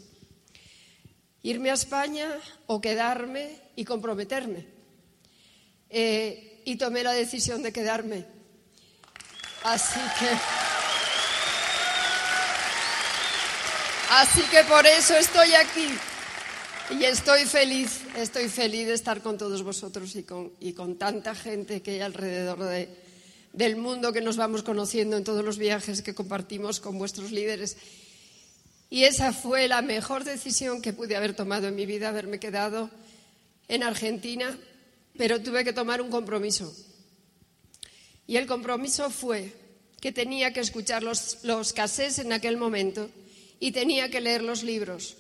Irme 1.43 1.71
a 1.71 1.75
España 1.75 2.29
o 2.67 2.81
quedarme 2.81 3.61
y 3.77 3.85
comprometerme. 3.85 4.67
Eh, 5.91 6.63
y 6.65 6.77
tomé 6.77 7.03
la 7.03 7.13
decisión 7.13 7.63
de 7.63 7.73
quedarme. 7.73 8.25
Así 9.65 10.01
que... 10.19 10.62
Así 14.15 14.43
que 14.51 14.63
por 14.65 14.87
eso 14.87 15.17
estoy 15.17 15.55
aquí. 15.55 15.89
Y 16.91 17.05
estoy 17.05 17.47
feliz, 17.47 18.01
estoy 18.15 18.51
feliz 18.51 18.87
de 18.87 18.93
estar 18.93 19.23
con 19.23 19.39
todos 19.39 19.63
vosotros 19.63 20.15
y 20.17 20.23
con, 20.23 20.53
y 20.61 20.75
con 20.75 20.99
tanta 20.99 21.35
gente 21.35 21.81
que 21.81 21.93
hay 21.93 22.01
alrededor 22.01 22.63
de, 22.63 22.91
del 23.55 23.77
mundo 23.77 24.13
que 24.13 24.21
nos 24.21 24.37
vamos 24.37 24.63
conociendo 24.63 25.17
en 25.17 25.25
todos 25.25 25.43
los 25.43 25.57
viajes 25.57 26.03
que 26.03 26.15
compartimos 26.15 26.79
con 26.79 26.99
vuestros 26.99 27.33
líderes. 27.33 27.79
Y 28.91 29.05
esa 29.05 29.33
fue 29.33 29.67
la 29.67 29.81
mejor 29.81 30.25
decisión 30.25 30.83
que 30.83 30.93
pude 30.93 31.17
haber 31.17 31.35
tomado 31.35 31.69
en 31.69 31.75
mi 31.75 31.87
vida, 31.87 32.11
haberme 32.11 32.39
quedado 32.39 32.91
en 33.69 33.83
Argentina, 33.83 34.59
pero 35.17 35.41
tuve 35.41 35.65
que 35.65 35.73
tomar 35.73 36.03
un 36.03 36.11
compromiso. 36.11 36.71
Y 38.27 38.37
el 38.37 38.47
compromiso 38.47 39.09
fue 39.09 39.55
que 40.03 40.13
tenía 40.13 40.53
que 40.53 40.61
escuchar 40.61 41.03
los, 41.03 41.39
los 41.45 41.73
en 42.19 42.35
aquel 42.35 42.59
momento 42.59 43.09
y 43.63 43.71
tenía 43.71 44.11
que 44.11 44.21
leer 44.21 44.43
los 44.43 44.65
libros, 44.65 45.15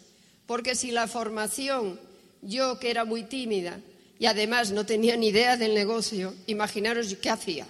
porque 0.47 0.75
si 0.75 0.91
la 0.91 1.07
formación, 1.07 2.01
yo 2.43 2.81
que 2.81 2.91
era 2.91 3.05
muy 3.05 3.23
tímida 3.23 3.79
y 4.19 4.27
además 4.27 4.73
no 4.73 4.85
tenía 4.85 5.17
ni 5.17 5.29
idea 5.29 5.57
del 5.57 5.75
negocio, 5.75 6.35
imaginaros 6.49 7.15
qué 7.23 7.31
hacía. 7.31 7.69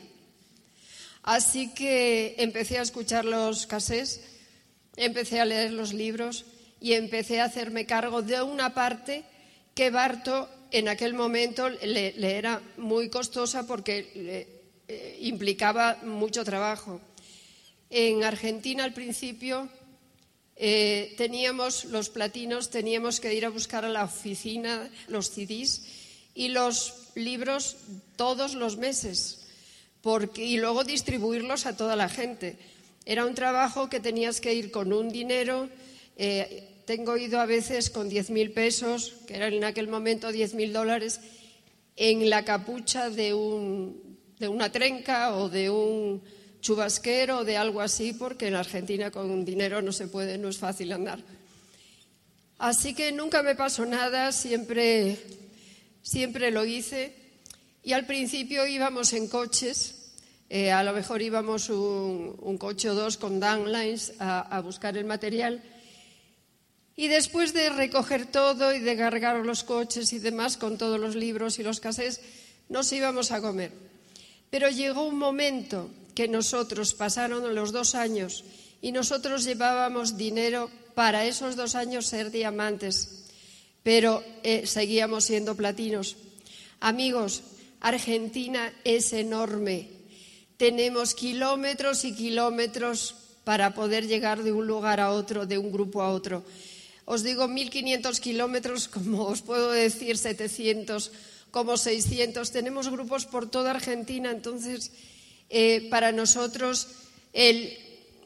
Así 1.24 1.74
que 1.74 2.36
empecé 2.38 2.78
a 2.78 2.82
escuchar 2.88 3.26
los 3.26 3.66
casés, 3.66 4.22
empecé 4.96 5.40
a 5.40 5.44
leer 5.44 5.72
los 5.72 5.92
libros 5.92 6.46
y 6.80 6.94
empecé 6.94 7.42
a 7.42 7.44
hacerme 7.44 7.84
cargo 7.84 8.22
de 8.22 8.40
una 8.40 8.72
parte 8.72 9.24
que 9.74 9.90
Barto 9.90 10.48
en 10.70 10.88
aquel 10.88 11.12
momento 11.12 11.68
le, 11.68 12.14
era 12.16 12.62
muy 12.78 13.10
costosa 13.10 13.66
porque 13.66 14.48
eh, 14.88 15.18
implicaba 15.20 15.98
mucho 16.02 16.44
trabajo. 16.44 16.98
En 17.90 18.24
Argentina 18.24 18.84
al 18.84 18.94
principio 18.94 19.68
eh, 20.64 21.14
teníamos 21.16 21.86
los 21.86 22.08
platinos, 22.08 22.70
teníamos 22.70 23.18
que 23.18 23.34
ir 23.34 23.44
a 23.44 23.50
buscar 23.50 23.84
a 23.84 23.88
la 23.88 24.04
oficina 24.04 24.88
los 25.08 25.28
CDs 25.30 25.82
y 26.36 26.54
los 26.54 27.10
libros 27.16 27.78
todos 28.14 28.54
los 28.54 28.76
meses 28.76 29.40
y 30.36 30.58
luego 30.58 30.84
distribuirlos 30.84 31.66
a 31.66 31.76
toda 31.76 31.96
la 31.96 32.08
gente. 32.08 32.58
Era 33.04 33.26
un 33.26 33.34
trabajo 33.34 33.88
que 33.88 33.98
tenías 33.98 34.40
que 34.40 34.54
ir 34.54 34.70
con 34.70 34.92
un 34.92 35.08
dinero. 35.10 35.68
Eh, 36.16 36.68
tengo 36.86 37.16
ido 37.16 37.40
a 37.40 37.46
veces 37.46 37.90
con 37.90 38.08
10.000 38.08 38.54
pesos, 38.54 39.14
que 39.26 39.34
eran 39.34 39.54
en 39.54 39.64
aquel 39.64 39.88
momento 39.88 40.30
10.000 40.30 40.70
dólares, 40.70 41.20
en 41.96 42.30
la 42.30 42.44
capucha 42.44 43.10
de, 43.10 43.34
un, 43.34 44.16
de 44.38 44.46
una 44.46 44.70
trenca 44.70 45.34
o 45.34 45.48
de 45.48 45.70
un 45.70 46.22
chubasquero 46.62 47.44
de 47.44 47.58
algo 47.58 47.82
así, 47.82 48.14
porque 48.14 48.46
en 48.46 48.54
Argentina 48.54 49.10
con 49.10 49.44
dinero 49.44 49.82
no 49.82 49.92
se 49.92 50.06
puede, 50.06 50.38
no 50.38 50.48
es 50.48 50.56
fácil 50.56 50.92
andar. 50.92 51.18
Así 52.58 52.94
que 52.94 53.10
nunca 53.10 53.42
me 53.42 53.56
pasó 53.56 53.84
nada, 53.84 54.30
siempre, 54.30 55.18
siempre 56.00 56.52
lo 56.52 56.64
hice. 56.64 57.12
Y 57.82 57.92
al 57.92 58.06
principio 58.06 58.64
íbamos 58.64 59.12
en 59.12 59.26
coches, 59.26 60.12
eh, 60.48 60.70
a 60.70 60.84
lo 60.84 60.92
mejor 60.92 61.20
íbamos 61.20 61.68
un, 61.68 62.36
un, 62.38 62.58
coche 62.58 62.88
o 62.88 62.94
dos 62.94 63.16
con 63.16 63.40
downlines 63.40 64.12
a, 64.20 64.60
buscar 64.60 64.96
el 64.96 65.04
material. 65.04 65.60
Y 66.94 67.08
después 67.08 67.52
de 67.52 67.70
recoger 67.70 68.26
todo 68.26 68.72
y 68.72 68.78
de 68.78 68.96
cargar 68.96 69.44
los 69.44 69.64
coches 69.64 70.12
y 70.12 70.20
demás 70.20 70.56
con 70.56 70.78
todos 70.78 71.00
los 71.00 71.16
libros 71.16 71.58
y 71.58 71.64
los 71.64 71.80
casés, 71.80 72.20
nos 72.68 72.92
íbamos 72.92 73.32
a 73.32 73.40
comer. 73.40 73.72
Pero 74.50 74.68
llegó 74.68 75.02
un 75.04 75.18
momento 75.18 75.90
que 76.14 76.28
nosotros 76.28 76.94
pasaron 76.94 77.54
los 77.54 77.72
dos 77.72 77.94
años 77.94 78.44
y 78.80 78.92
nosotros 78.92 79.44
llevábamos 79.44 80.16
dinero 80.16 80.70
para 80.94 81.24
esos 81.24 81.56
dos 81.56 81.74
años 81.74 82.06
ser 82.06 82.30
diamantes, 82.30 83.24
pero 83.82 84.22
eh, 84.42 84.66
seguíamos 84.66 85.24
siendo 85.24 85.54
platinos. 85.54 86.16
Amigos, 86.80 87.42
Argentina 87.80 88.72
es 88.84 89.12
enorme. 89.12 89.88
Tenemos 90.56 91.14
kilómetros 91.14 92.04
y 92.04 92.14
kilómetros 92.14 93.14
para 93.44 93.74
poder 93.74 94.06
llegar 94.06 94.42
de 94.42 94.52
un 94.52 94.66
lugar 94.66 95.00
a 95.00 95.10
otro, 95.10 95.46
de 95.46 95.58
un 95.58 95.72
grupo 95.72 96.02
a 96.02 96.10
otro. 96.10 96.44
Os 97.04 97.22
digo 97.22 97.48
1.500 97.48 98.20
kilómetros, 98.20 98.88
como 98.94 99.24
os 99.24 99.42
puedo 99.42 99.70
decir 99.72 100.18
700, 100.18 101.10
como 101.50 101.76
600. 101.76 102.50
Tenemos 102.50 102.88
grupos 102.90 103.26
por 103.26 103.50
toda 103.50 103.72
Argentina, 103.72 104.30
entonces 104.30 104.92
eh, 105.52 105.88
para 105.90 106.10
nosotros 106.10 106.88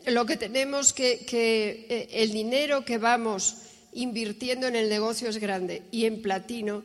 lo 0.06 0.24
que 0.24 0.36
tenemos 0.36 0.92
que, 0.92 1.26
eh, 1.30 2.08
el 2.12 2.32
dinero 2.32 2.84
que 2.84 2.98
vamos 2.98 3.56
invirtiendo 3.92 4.66
en 4.66 4.76
el 4.76 4.88
negocio 4.88 5.28
es 5.28 5.38
grande 5.38 5.82
y 5.90 6.06
en 6.06 6.22
platino. 6.22 6.84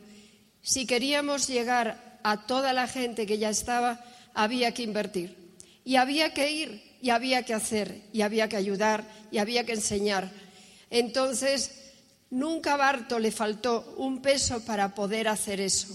Si 0.60 0.86
queríamos 0.86 1.48
llegar 1.48 2.18
a 2.22 2.46
toda 2.46 2.72
la 2.72 2.86
gente 2.86 3.24
que 3.24 3.38
ya 3.38 3.48
estaba, 3.48 4.04
había 4.34 4.74
que 4.74 4.82
invertir. 4.82 5.36
Y 5.84 5.96
había 5.96 6.34
que 6.34 6.52
ir, 6.52 6.82
y 7.00 7.10
había 7.10 7.44
que 7.44 7.54
hacer, 7.54 8.02
y 8.12 8.22
había 8.22 8.48
que 8.48 8.56
ayudar, 8.56 9.04
y 9.30 9.38
había 9.38 9.64
que 9.64 9.72
enseñar. 9.72 10.30
Entonces, 10.90 11.82
Nunca 12.32 12.72
a 12.72 12.76
Barto 12.78 13.18
le 13.18 13.30
faltó 13.30 13.94
un 13.98 14.22
peso 14.22 14.64
para 14.64 14.94
poder 14.94 15.28
hacer 15.28 15.60
eso. 15.60 15.88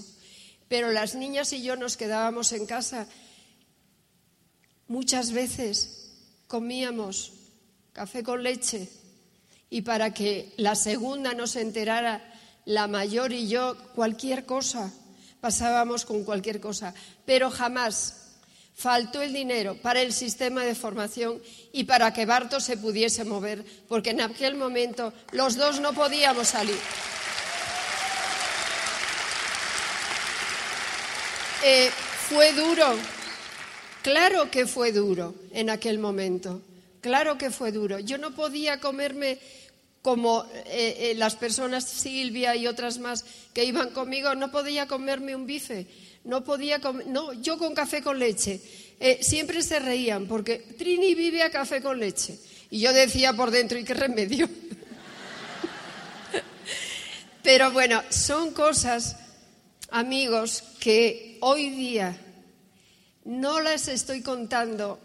Pero 0.67 0.91
las 0.91 1.15
niñas 1.15 1.51
y 1.51 1.63
yo 1.63 1.75
nos 1.75 1.97
quedábamos 1.97 2.51
en 2.51 2.67
casa. 2.67 3.07
Muchas 4.87 5.31
veces 5.31 6.11
comíamos 6.47 7.33
café 7.91 8.23
con 8.23 8.43
leche 8.43 8.87
y 9.69 9.81
para 9.81 10.13
que 10.13 10.53
la 10.57 10.75
segunda 10.75 11.33
no 11.33 11.47
se 11.47 11.61
enterara, 11.61 12.23
la 12.65 12.87
mayor 12.87 13.33
y 13.33 13.47
yo, 13.47 13.75
cualquier 13.95 14.45
cosa, 14.45 14.93
pasábamos 15.41 16.05
con 16.05 16.23
cualquier 16.23 16.59
cosa. 16.59 16.93
Pero 17.25 17.49
jamás 17.49 18.27
faltó 18.75 19.21
el 19.21 19.33
dinero 19.33 19.75
para 19.81 20.01
el 20.01 20.13
sistema 20.13 20.63
de 20.63 20.75
formación 20.75 21.41
y 21.73 21.85
para 21.85 22.13
que 22.13 22.25
Barto 22.25 22.59
se 22.59 22.77
pudiese 22.77 23.25
mover, 23.25 23.65
porque 23.87 24.11
en 24.11 24.21
aquel 24.21 24.55
momento 24.55 25.13
los 25.31 25.55
dos 25.55 25.81
no 25.81 25.93
podíamos 25.93 26.49
salir. 26.49 26.77
Eh, 31.63 31.89
fue 32.29 32.53
duro, 32.53 32.95
claro 34.07 34.49
que 34.49 34.65
fue 34.65 34.93
duro 34.93 35.35
en 35.51 35.69
aquel 35.69 35.99
momento, 35.99 36.61
claro 37.01 37.37
que 37.37 37.51
fue 37.51 37.73
duro. 37.73 37.99
Yo 37.99 38.17
no 38.17 38.33
podía 38.33 38.79
comerme 38.79 39.37
como 40.01 40.45
eh, 40.67 41.11
eh, 41.11 41.15
las 41.15 41.35
personas, 41.35 41.83
Silvia 41.83 42.55
y 42.55 42.67
otras 42.67 42.99
más 42.99 43.25
que 43.53 43.65
iban 43.65 43.89
conmigo, 43.89 44.33
no 44.33 44.49
podía 44.49 44.87
comerme 44.87 45.35
un 45.35 45.45
bife 45.45 45.87
no 46.23 46.43
podía 46.43 46.79
comer, 46.79 47.07
no, 47.07 47.33
yo 47.33 47.57
con 47.57 47.73
café 47.73 48.01
con 48.01 48.19
leche. 48.19 48.59
Eh, 48.99 49.19
siempre 49.21 49.61
se 49.61 49.79
reían 49.79 50.27
porque 50.27 50.57
Trini 50.57 51.15
vive 51.15 51.41
a 51.41 51.49
café 51.49 51.81
con 51.81 51.99
leche. 51.99 52.37
Y 52.69 52.81
yo 52.81 52.91
decía 52.91 53.33
por 53.33 53.49
dentro, 53.49 53.79
¿y 53.79 53.85
qué 53.85 53.93
remedio? 53.93 54.47
Pero 57.43 57.71
bueno, 57.71 58.03
son 58.09 58.51
cosas, 58.51 59.15
amigos, 59.89 60.63
que 60.81 61.37
hoy 61.39 61.69
día 61.69 62.26
no 63.27 63.59
las 63.59 63.89
estoy 63.89 64.21
contando 64.21 64.99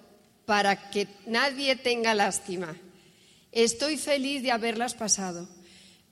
para 0.46 0.90
que 0.90 1.08
nadie 1.26 1.74
tenga 1.74 2.14
lástima. 2.14 2.76
Estoy 3.50 3.96
feliz 3.96 4.44
de 4.44 4.52
haberlas 4.52 4.94
pasado, 4.94 5.48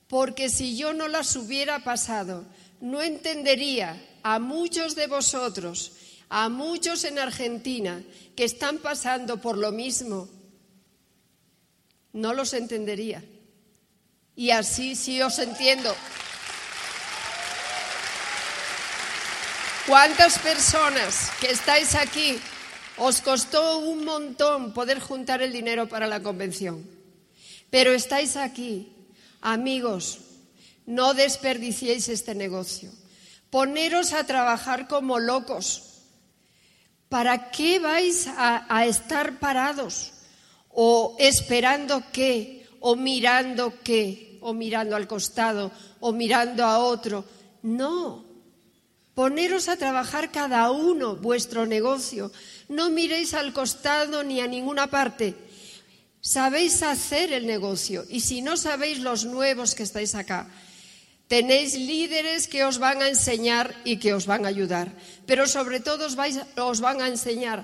porque 0.09 0.49
si 0.49 0.75
yo 0.75 0.93
no 0.93 1.07
las 1.07 1.33
hubiera 1.37 1.85
pasado, 1.85 2.43
no 2.81 3.01
entendería 3.01 3.95
a 4.23 4.39
muchos 4.39 4.95
de 4.95 5.07
vosotros, 5.07 5.93
a 6.27 6.49
muchos 6.49 7.05
en 7.05 7.17
Argentina 7.17 8.03
que 8.35 8.43
están 8.43 8.79
pasando 8.79 9.39
por 9.39 9.57
lo 9.57 9.71
mismo, 9.71 10.27
no 12.11 12.33
los 12.33 12.53
entendería. 12.53 13.23
Y 14.35 14.49
así 14.49 14.97
sí 14.97 15.21
os 15.21 15.39
entiendo. 15.39 15.95
¿Cuántas 19.91 20.39
personas 20.39 21.29
que 21.41 21.51
estáis 21.51 21.95
aquí 21.95 22.39
os 22.95 23.19
costó 23.19 23.79
un 23.79 24.05
montón 24.05 24.71
poder 24.71 25.01
juntar 25.01 25.41
el 25.41 25.51
dinero 25.51 25.89
para 25.89 26.07
la 26.07 26.23
convención? 26.23 26.87
Pero 27.69 27.91
estáis 27.91 28.37
aquí, 28.37 28.89
amigos, 29.41 30.19
no 30.85 31.13
desperdiciéis 31.13 32.07
este 32.07 32.35
negocio 32.35 32.89
poneros 33.49 34.13
a 34.13 34.23
trabajar 34.23 34.87
como 34.87 35.19
locos. 35.19 36.05
¿Para 37.09 37.51
qué 37.51 37.79
vais 37.79 38.29
a, 38.37 38.85
estar 38.85 39.39
parados? 39.39 40.13
¿O 40.69 41.17
esperando 41.19 42.01
qué? 42.13 42.65
¿O 42.79 42.95
mirando 42.95 43.73
qué? 43.83 44.37
¿O 44.39 44.53
mirando 44.53 44.95
al 44.95 45.05
costado? 45.05 45.69
¿O 45.99 46.13
mirando 46.13 46.63
a 46.63 46.79
otro? 46.79 47.25
No. 47.63 48.30
Poneros 49.15 49.67
a 49.67 49.77
trabajar 49.77 50.31
cada 50.31 50.71
uno 50.71 51.15
vuestro 51.15 51.65
negocio. 51.65 52.31
No 52.69 52.89
miréis 52.89 53.33
al 53.33 53.53
costado 53.53 54.23
ni 54.23 54.39
a 54.39 54.47
ninguna 54.47 54.87
parte. 54.87 55.35
Sabéis 56.21 56.81
hacer 56.83 57.33
el 57.33 57.45
negocio. 57.45 58.05
Y 58.09 58.21
si 58.21 58.41
no 58.41 58.57
sabéis 58.57 58.99
los 58.99 59.25
nuevos 59.25 59.75
que 59.75 59.83
estáis 59.83 60.15
acá, 60.15 60.47
Tenéis 61.31 61.79
líderes 61.79 62.51
que 62.51 62.67
os 62.67 62.75
van 62.75 62.99
a 63.01 63.07
enseñar 63.07 63.71
y 63.87 64.03
que 64.03 64.11
os 64.13 64.27
van 64.27 64.43
a 64.43 64.51
ayudar, 64.51 64.91
pero 65.25 65.47
sobre 65.47 65.79
todo 65.79 66.03
os, 66.03 66.17
os 66.59 66.81
van 66.83 66.99
a 66.99 67.07
enseñar, 67.07 67.63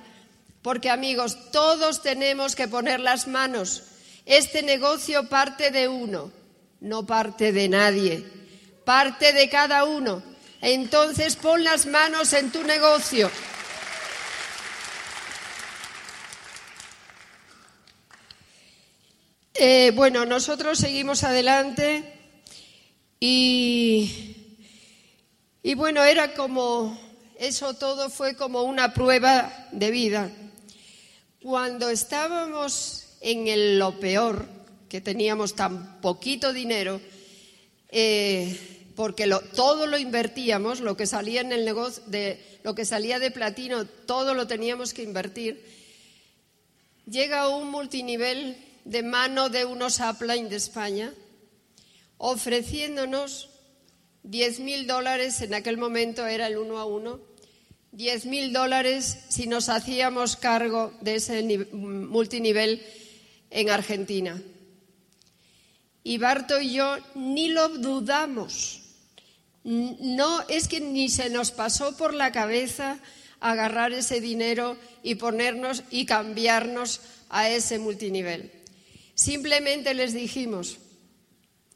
porque 0.61 0.89
amigos, 0.89 1.51
todos 1.51 2.01
tenemos 2.01 2.55
que 2.55 2.69
poner 2.69 3.01
las 3.01 3.27
manos. 3.27 3.83
Este 4.25 4.63
negocio 4.63 5.27
parte 5.27 5.69
de 5.71 5.89
uno, 5.89 6.31
no 6.79 7.05
parte 7.05 7.51
de 7.51 7.67
nadie, 7.67 8.23
parte 8.85 9.33
de 9.33 9.49
cada 9.49 9.83
uno. 9.83 10.23
Entonces 10.61 11.35
pon 11.35 11.63
las 11.63 11.85
manos 11.85 12.33
en 12.33 12.51
tu 12.51 12.63
negocio. 12.63 13.29
Eh, 19.53 19.91
bueno, 19.95 20.25
nosotros 20.25 20.77
seguimos 20.77 21.23
adelante. 21.23 22.13
Y, 23.19 24.35
y 25.63 25.73
bueno, 25.73 26.03
era 26.03 26.33
como, 26.33 26.99
eso 27.39 27.73
todo 27.73 28.09
fue 28.09 28.35
como 28.35 28.63
una 28.63 28.93
prueba 28.93 29.67
de 29.71 29.89
vida. 29.89 30.31
Cuando 31.41 31.89
estábamos 31.89 33.17
en 33.21 33.79
lo 33.79 33.99
peor, 33.99 34.47
que 34.89 35.01
teníamos 35.01 35.55
tan 35.55 36.01
poquito 36.01 36.53
dinero, 36.53 37.01
eh, 37.89 38.76
porque 38.97 39.29
todo 39.53 39.85
lo 39.85 39.99
invertíamos, 39.99 40.79
lo 40.79 40.97
que 40.97 41.05
salía 41.05 41.41
en 41.41 41.49
negocio, 41.49 42.01
de, 42.07 42.59
lo 42.63 42.73
que 42.73 42.83
salía 42.83 43.19
de 43.19 43.29
platino, 43.29 43.85
todo 43.85 44.33
lo 44.33 44.47
teníamos 44.47 44.91
que 44.91 45.03
invertir. 45.03 45.63
Llega 47.05 47.47
un 47.47 47.69
multinivel 47.69 48.57
de 48.85 49.03
mano 49.03 49.49
de 49.49 49.65
unos 49.65 49.99
upline 49.99 50.49
de 50.49 50.55
España 50.55 51.13
ofreciéndonos 52.17 53.49
10 54.23 54.61
mil 54.61 54.87
dólares, 54.87 55.41
en 55.41 55.53
aquel 55.53 55.77
momento 55.77 56.25
era 56.25 56.47
el 56.47 56.57
uno 56.57 56.79
a 56.79 56.85
uno, 56.85 57.19
10 57.91 58.25
mil 58.25 58.51
dólares 58.51 59.25
si 59.29 59.45
nos 59.45 59.69
hacíamos 59.69 60.37
cargo 60.37 60.91
de 61.01 61.15
ese 61.17 61.43
multinivel 61.71 62.83
en 63.51 63.69
Argentina. 63.69 64.41
Y 66.03 66.17
Barto 66.17 66.59
y 66.59 66.73
yo 66.73 66.97
ni 67.13 67.49
lo 67.49 67.69
dudamos. 67.69 68.86
No, 69.67 70.47
es 70.47 70.69
que 70.69 70.79
ni 70.79 71.09
se 71.09 71.29
nos 71.29 71.51
pasó 71.51 71.97
por 71.97 72.13
la 72.13 72.31
cabeza 72.31 72.99
agarrar 73.41 73.91
ese 73.91 74.21
dinero 74.21 74.77
y 75.03 75.15
ponernos 75.15 75.83
y 75.91 76.05
cambiarnos 76.05 77.01
a 77.27 77.49
ese 77.49 77.77
multinivel. 77.77 78.49
Simplemente 79.13 79.93
les 79.93 80.13
dijimos, 80.13 80.77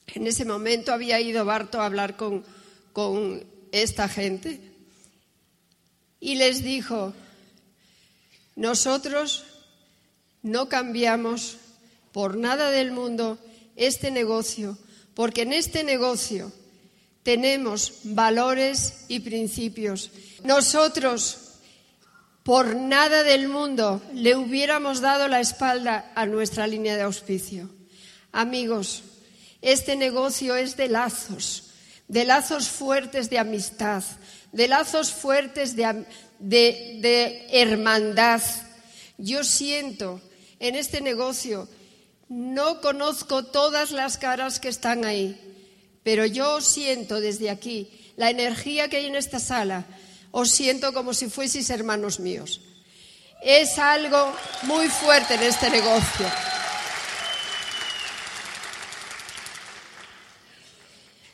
en 0.07 0.25
ese 0.25 0.45
momento 0.45 0.93
había 0.93 1.19
ido 1.19 1.43
Barto 1.43 1.81
a 1.81 1.85
hablar 1.85 2.15
con, 2.15 2.45
con 2.93 3.43
esta 3.73 4.07
gente 4.07 4.61
y 6.21 6.35
les 6.35 6.63
dijo, 6.63 7.13
nosotros 8.55 9.43
no 10.43 10.69
cambiamos 10.69 11.57
por 12.13 12.37
nada 12.37 12.71
del 12.71 12.93
mundo 12.93 13.37
este 13.75 14.11
negocio, 14.11 14.77
porque 15.13 15.41
en 15.41 15.51
este 15.51 15.83
negocio 15.83 16.53
tenemos 17.23 17.99
valores 18.03 19.05
y 19.07 19.19
principios. 19.19 20.11
Nosotros 20.43 21.37
Por 22.43 22.75
nada 22.75 23.21
del 23.21 23.47
mundo 23.47 24.01
le 24.15 24.35
hubiéramos 24.35 24.99
dado 24.99 25.27
la 25.27 25.39
espalda 25.39 26.11
a 26.15 26.25
nuestra 26.25 26.65
línea 26.65 26.95
de 26.95 27.03
auspicio. 27.03 27.69
Amigos, 28.31 29.03
este 29.61 29.95
negocio 29.95 30.55
es 30.55 30.75
de 30.75 30.89
lazos, 30.89 31.65
de 32.07 32.25
lazos 32.25 32.67
fuertes 32.67 33.29
de 33.29 33.37
amistad, 33.37 34.03
de 34.51 34.67
lazos 34.67 35.11
fuertes 35.11 35.75
de, 35.75 37.47
hermandad. 37.51 38.41
Yo 39.19 39.43
siento 39.43 40.19
en 40.59 40.75
este 40.75 40.99
negocio, 40.99 41.69
no 42.27 42.81
conozco 42.81 43.45
todas 43.45 43.91
las 43.91 44.17
caras 44.17 44.59
que 44.59 44.69
están 44.69 45.05
ahí, 45.05 45.39
pero 46.03 46.25
yo 46.25 46.61
siento 46.61 47.19
desde 47.19 47.49
aquí 47.49 47.89
la 48.17 48.29
energía 48.29 48.87
que 48.89 48.97
hay 48.97 49.05
en 49.05 49.15
esta 49.15 49.39
sala, 49.39 49.85
os 50.31 50.51
siento 50.51 50.93
como 50.93 51.13
si 51.13 51.29
fueseis 51.29 51.69
hermanos 51.69 52.19
míos. 52.19 52.61
Es 53.41 53.77
algo 53.77 54.33
muy 54.63 54.87
fuerte 54.87 55.35
en 55.35 55.43
este 55.43 55.69
negocio. 55.69 56.27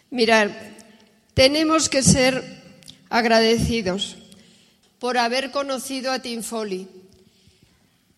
Mirad, 0.09 0.51
tenemos 1.33 1.89
que 1.89 2.01
ser 2.01 2.63
agradecidos 3.09 4.15
por 4.99 5.17
haber 5.17 5.51
conocido 5.51 6.11
a 6.11 6.19
Tim 6.19 6.41
Foley, 6.41 6.87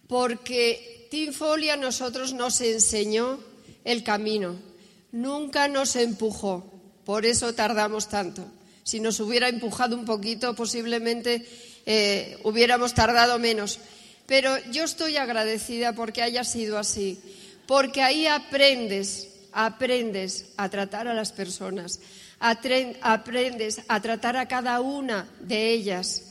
porque 0.08 1.08
Tim 1.10 1.34
Foley 1.34 1.70
a 1.70 1.78
nosotros 1.78 2.34
nos 2.34 2.62
enseñó 2.62 3.40
el 3.84 4.04
camino, 4.04 4.56
nunca 5.12 5.68
nos 5.68 5.96
empujó, 5.96 6.72
por 7.06 7.26
eso 7.26 7.54
tardamos 7.54 8.10
tanto. 8.10 8.46
Si 8.84 9.00
nos 9.00 9.20
hubiera 9.20 9.50
empujado 9.50 9.96
un 9.96 10.06
poquito, 10.06 10.56
posiblemente 10.56 11.46
eh, 11.86 12.38
hubiéramos 12.44 12.94
tardado 12.94 13.40
menos. 13.40 13.80
Pero 14.26 14.58
yo 14.72 14.84
estoy 14.84 15.18
agradecida 15.18 15.94
porque 15.94 16.22
haya 16.22 16.44
sido 16.44 16.78
así, 16.78 17.20
porque 17.66 18.02
ahí 18.04 18.28
aprendes, 18.28 19.28
aprendes 19.52 20.46
a 20.56 20.70
tratar 20.70 21.08
a 21.08 21.16
las 21.16 21.32
personas, 21.32 22.00
aprendes 22.40 23.82
a 23.88 24.02
tratar 24.02 24.38
a 24.38 24.48
cada 24.48 24.82
una 24.82 25.28
de 25.40 25.72
ellas, 25.72 26.24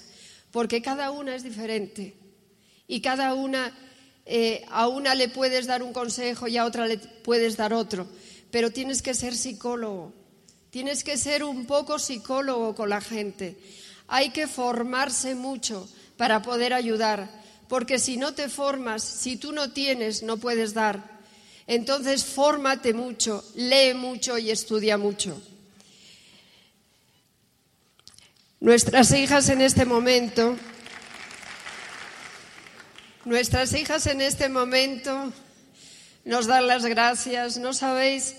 porque 0.53 0.81
cada 0.81 1.11
una 1.11 1.35
es 1.35 1.43
diferente 1.43 2.15
y 2.87 3.01
cada 3.01 3.35
una, 3.35 3.77
eh, 4.27 4.65
a 4.71 4.87
una 4.89 5.15
le 5.15 5.29
puedes 5.29 5.67
dar 5.67 5.83
un 5.83 5.93
consejo 5.93 6.49
y 6.49 6.57
a 6.57 6.65
otra 6.65 6.87
le 6.87 6.99
puedes 6.99 7.57
dar 7.57 7.73
otro, 7.73 8.07
pero 8.51 8.71
tienes 8.71 9.03
que 9.03 9.15
ser 9.15 9.37
psicólogo 9.37 10.13
Tienes 10.71 11.03
que 11.03 11.17
ser 11.17 11.45
un 11.45 11.67
poco 11.67 11.99
psicólogo 11.99 12.75
con 12.75 12.91
la 12.91 13.01
gente. 13.01 13.57
Hay 14.07 14.31
que 14.31 14.47
formarse 14.47 15.35
mucho 15.35 15.89
para 16.17 16.43
poder 16.43 16.75
ayudar, 16.75 17.31
porque 17.69 17.99
si 17.99 18.17
no 18.17 18.35
te 18.35 18.49
formas, 18.49 19.03
si 19.03 19.37
tú 19.37 19.53
no 19.53 19.73
tienes, 19.73 20.23
no 20.23 20.37
puedes 20.37 20.75
dar. 20.75 21.19
Entonces, 21.67 22.25
fórmate 22.25 22.93
mucho, 22.93 23.45
lee 23.55 23.95
mucho 23.95 24.37
y 24.39 24.51
estudia 24.51 24.99
mucho. 24.99 25.41
Nuestras 28.61 29.13
hijas 29.13 29.49
en 29.49 29.63
este 29.63 29.85
momento, 29.85 30.57
nuestras 33.25 33.73
hijas 33.73 34.07
en 34.07 34.21
este 34.21 34.49
momento 34.49 35.33
nos 36.29 36.47
dan 36.47 36.67
las 36.67 36.85
gracias, 36.85 37.57
no 37.57 37.73
sabéis 37.73 38.37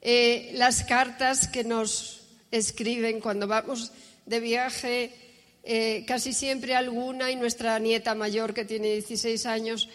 eh, 0.00 0.50
las 0.54 0.82
cartas 0.82 1.46
que 1.46 1.62
nos 1.62 2.22
escriben 2.50 3.20
cuando 3.20 3.46
vamos 3.46 3.92
de 4.24 4.40
viaje, 4.40 5.12
eh, 5.62 6.06
casi 6.08 6.32
siempre 6.32 6.74
alguna, 6.74 7.30
y 7.30 7.36
nuestra 7.36 7.78
nieta 7.80 8.14
mayor 8.14 8.54
que 8.54 8.64
tiene 8.64 8.94
16 8.94 9.44
años, 9.44 9.90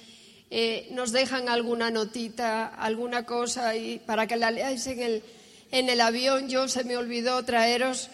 eh, 0.51 0.87
nos 0.91 1.11
dejan 1.11 1.49
alguna 1.49 1.89
notita, 1.89 2.67
alguna 2.67 3.25
cosa, 3.25 3.75
y 3.75 3.97
para 3.97 4.27
que 4.27 4.37
la 4.37 4.51
leáis 4.51 4.85
en 4.85 5.01
el, 5.01 5.23
en 5.71 5.89
el 5.89 6.01
avión, 6.01 6.49
yo 6.49 6.67
se 6.67 6.83
me 6.83 6.97
olvidó 6.97 7.43
traeros, 7.43 8.11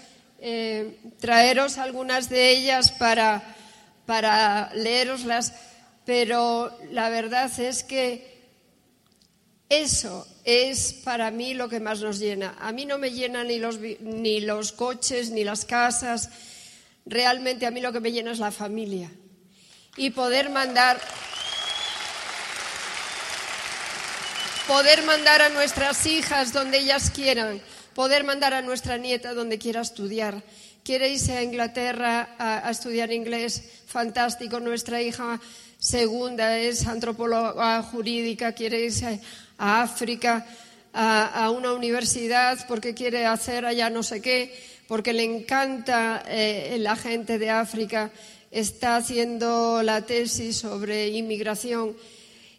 traeros 1.20 1.78
algunas 1.78 2.30
de 2.30 2.52
ellas 2.52 2.92
para, 2.92 3.44
para 4.06 4.74
leeroslas, 4.76 5.54
pero 6.06 6.72
la 6.92 7.10
verdad 7.10 7.52
es 7.60 7.84
que 7.84 8.39
eso 9.70 10.28
es 10.44 10.94
para 10.94 11.30
mí 11.30 11.54
lo 11.54 11.70
que 11.70 11.80
más 11.80 12.02
nos 12.02 12.18
llena. 12.18 12.56
A 12.60 12.72
mí 12.72 12.86
no 12.86 12.98
me 12.98 13.12
llenan 13.12 13.48
ni 13.48 13.60
los, 13.60 13.80
ni 13.80 14.42
los 14.42 14.72
coches, 14.72 15.30
ni 15.30 15.44
las 15.44 15.64
casas. 15.64 16.30
Realmente 17.06 17.68
a 17.68 17.72
mí 17.72 17.80
lo 17.80 17.94
que 17.94 18.00
me 18.00 18.12
llena 18.12 18.32
es 18.32 18.40
la 18.40 18.52
familia. 18.52 19.12
Y 19.96 20.10
poder 20.10 20.50
mandar, 20.50 21.00
poder 24.68 25.04
mandar 25.04 25.44
a 25.44 25.50
nuestras 25.50 26.04
hijas 26.08 26.52
donde 26.52 26.80
ellas 26.80 27.12
quieran, 27.12 27.62
poder 27.94 28.24
mandar 28.24 28.56
a 28.56 28.64
nuestra 28.64 28.98
nieta 28.98 29.36
donde 29.36 29.60
quiera 29.60 29.82
estudiar. 29.82 30.42
Quiere 30.84 31.10
irse 31.10 31.38
a 31.38 31.44
Inglaterra 31.44 32.36
a, 32.40 32.68
a 32.68 32.72
estudiar 32.72 33.12
inglés, 33.12 33.62
fantástico. 33.86 34.60
Nuestra 34.60 35.00
hija 35.00 35.40
segunda 35.80 36.60
es 36.60 36.86
antropóloga 36.86 37.82
jurídica, 37.84 38.52
quiere 38.52 38.82
irse 38.82 39.22
a 39.58 39.82
África, 39.82 40.46
a, 40.94 41.50
una 41.52 41.74
universidad 41.74 42.66
porque 42.68 42.94
quiere 42.94 43.26
hacer 43.26 43.66
allá 43.66 43.90
no 43.90 44.04
sé 44.04 44.22
qué, 44.22 44.54
porque 44.88 45.14
le 45.14 45.24
encanta 45.24 46.24
eh, 46.28 46.78
la 46.80 46.96
gente 46.96 47.40
de 47.40 47.50
África, 47.50 48.12
está 48.52 48.98
haciendo 48.98 49.82
la 49.84 50.06
tesis 50.06 50.58
sobre 50.58 51.10
inmigración. 51.10 51.96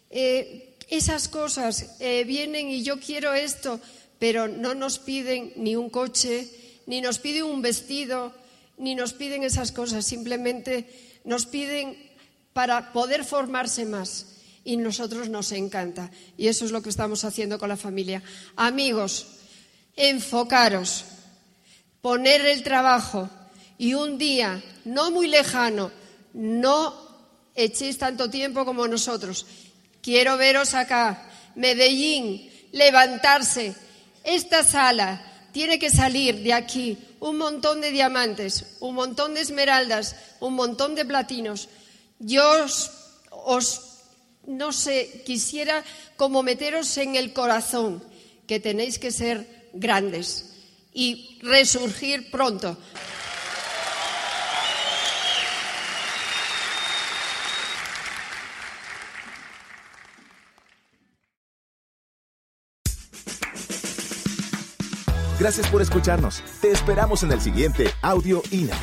Eh, 0.09 0.75
esas 0.89 1.27
cosas 1.27 1.97
eh, 1.99 2.23
vienen 2.25 2.69
y 2.69 2.83
yo 2.83 2.99
quiero 2.99 3.33
esto, 3.33 3.79
pero 4.17 4.47
no 4.47 4.73
nos 4.73 4.99
piden 4.99 5.53
ni 5.57 5.75
un 5.75 5.89
coche, 5.89 6.47
ni 6.85 7.01
nos 7.01 7.19
piden 7.19 7.43
un 7.43 7.61
vestido, 7.61 8.33
ni 8.77 8.95
nos 8.95 9.13
piden 9.13 9.43
esas 9.43 9.71
cosas, 9.71 10.05
simplemente 10.05 10.85
nos 11.23 11.45
piden 11.45 12.10
para 12.53 12.91
poder 12.93 13.23
formarse 13.23 13.85
más 13.85 14.27
y 14.63 14.77
nosotros 14.77 15.29
nos 15.29 15.51
encanta. 15.51 16.11
Y 16.37 16.47
eso 16.47 16.65
es 16.65 16.71
lo 16.71 16.81
que 16.81 16.89
estamos 16.89 17.23
haciendo 17.23 17.57
con 17.57 17.69
la 17.69 17.77
familia. 17.77 18.21
Amigos, 18.55 19.27
enfocaros, 19.95 21.05
poner 22.01 22.45
el 22.45 22.63
trabajo 22.63 23.29
y 23.77 23.93
un 23.93 24.17
día 24.17 24.61
no 24.85 25.11
muy 25.11 25.27
lejano, 25.27 25.91
no 26.33 26.95
echéis 27.55 27.97
tanto 27.97 28.29
tiempo 28.29 28.65
como 28.65 28.87
nosotros. 28.87 29.45
Quiero 30.01 30.37
veros 30.37 30.73
acá, 30.73 31.29
Medellín, 31.55 32.49
levantarse. 32.71 33.75
Esta 34.23 34.63
sala 34.63 35.47
tiene 35.51 35.79
que 35.79 35.89
salir 35.89 36.41
de 36.43 36.53
aquí 36.53 36.97
un 37.19 37.37
montón 37.37 37.81
de 37.81 37.91
diamantes, 37.91 38.77
un 38.79 38.95
montón 38.95 39.33
de 39.33 39.41
esmeraldas, 39.41 40.15
un 40.39 40.53
montón 40.53 40.95
de 40.95 41.05
platinos. 41.05 41.69
Yo 42.23 42.65
os, 43.31 43.71
no 44.45 44.71
sé, 44.71 45.23
quisiera 45.25 45.83
como 46.17 46.43
meteros 46.43 46.95
en 46.97 47.15
el 47.15 47.33
corazón 47.33 48.03
que 48.45 48.59
tenéis 48.59 48.99
que 48.99 49.09
ser 49.09 49.69
grandes 49.73 50.53
y 50.93 51.39
resurgir 51.41 52.29
pronto. 52.29 52.77
Gracias 65.39 65.67
por 65.69 65.81
escucharnos. 65.81 66.43
Te 66.61 66.71
esperamos 66.71 67.23
en 67.23 67.31
el 67.31 67.41
siguiente 67.41 67.91
Audio 68.03 68.43
INA. 68.51 68.77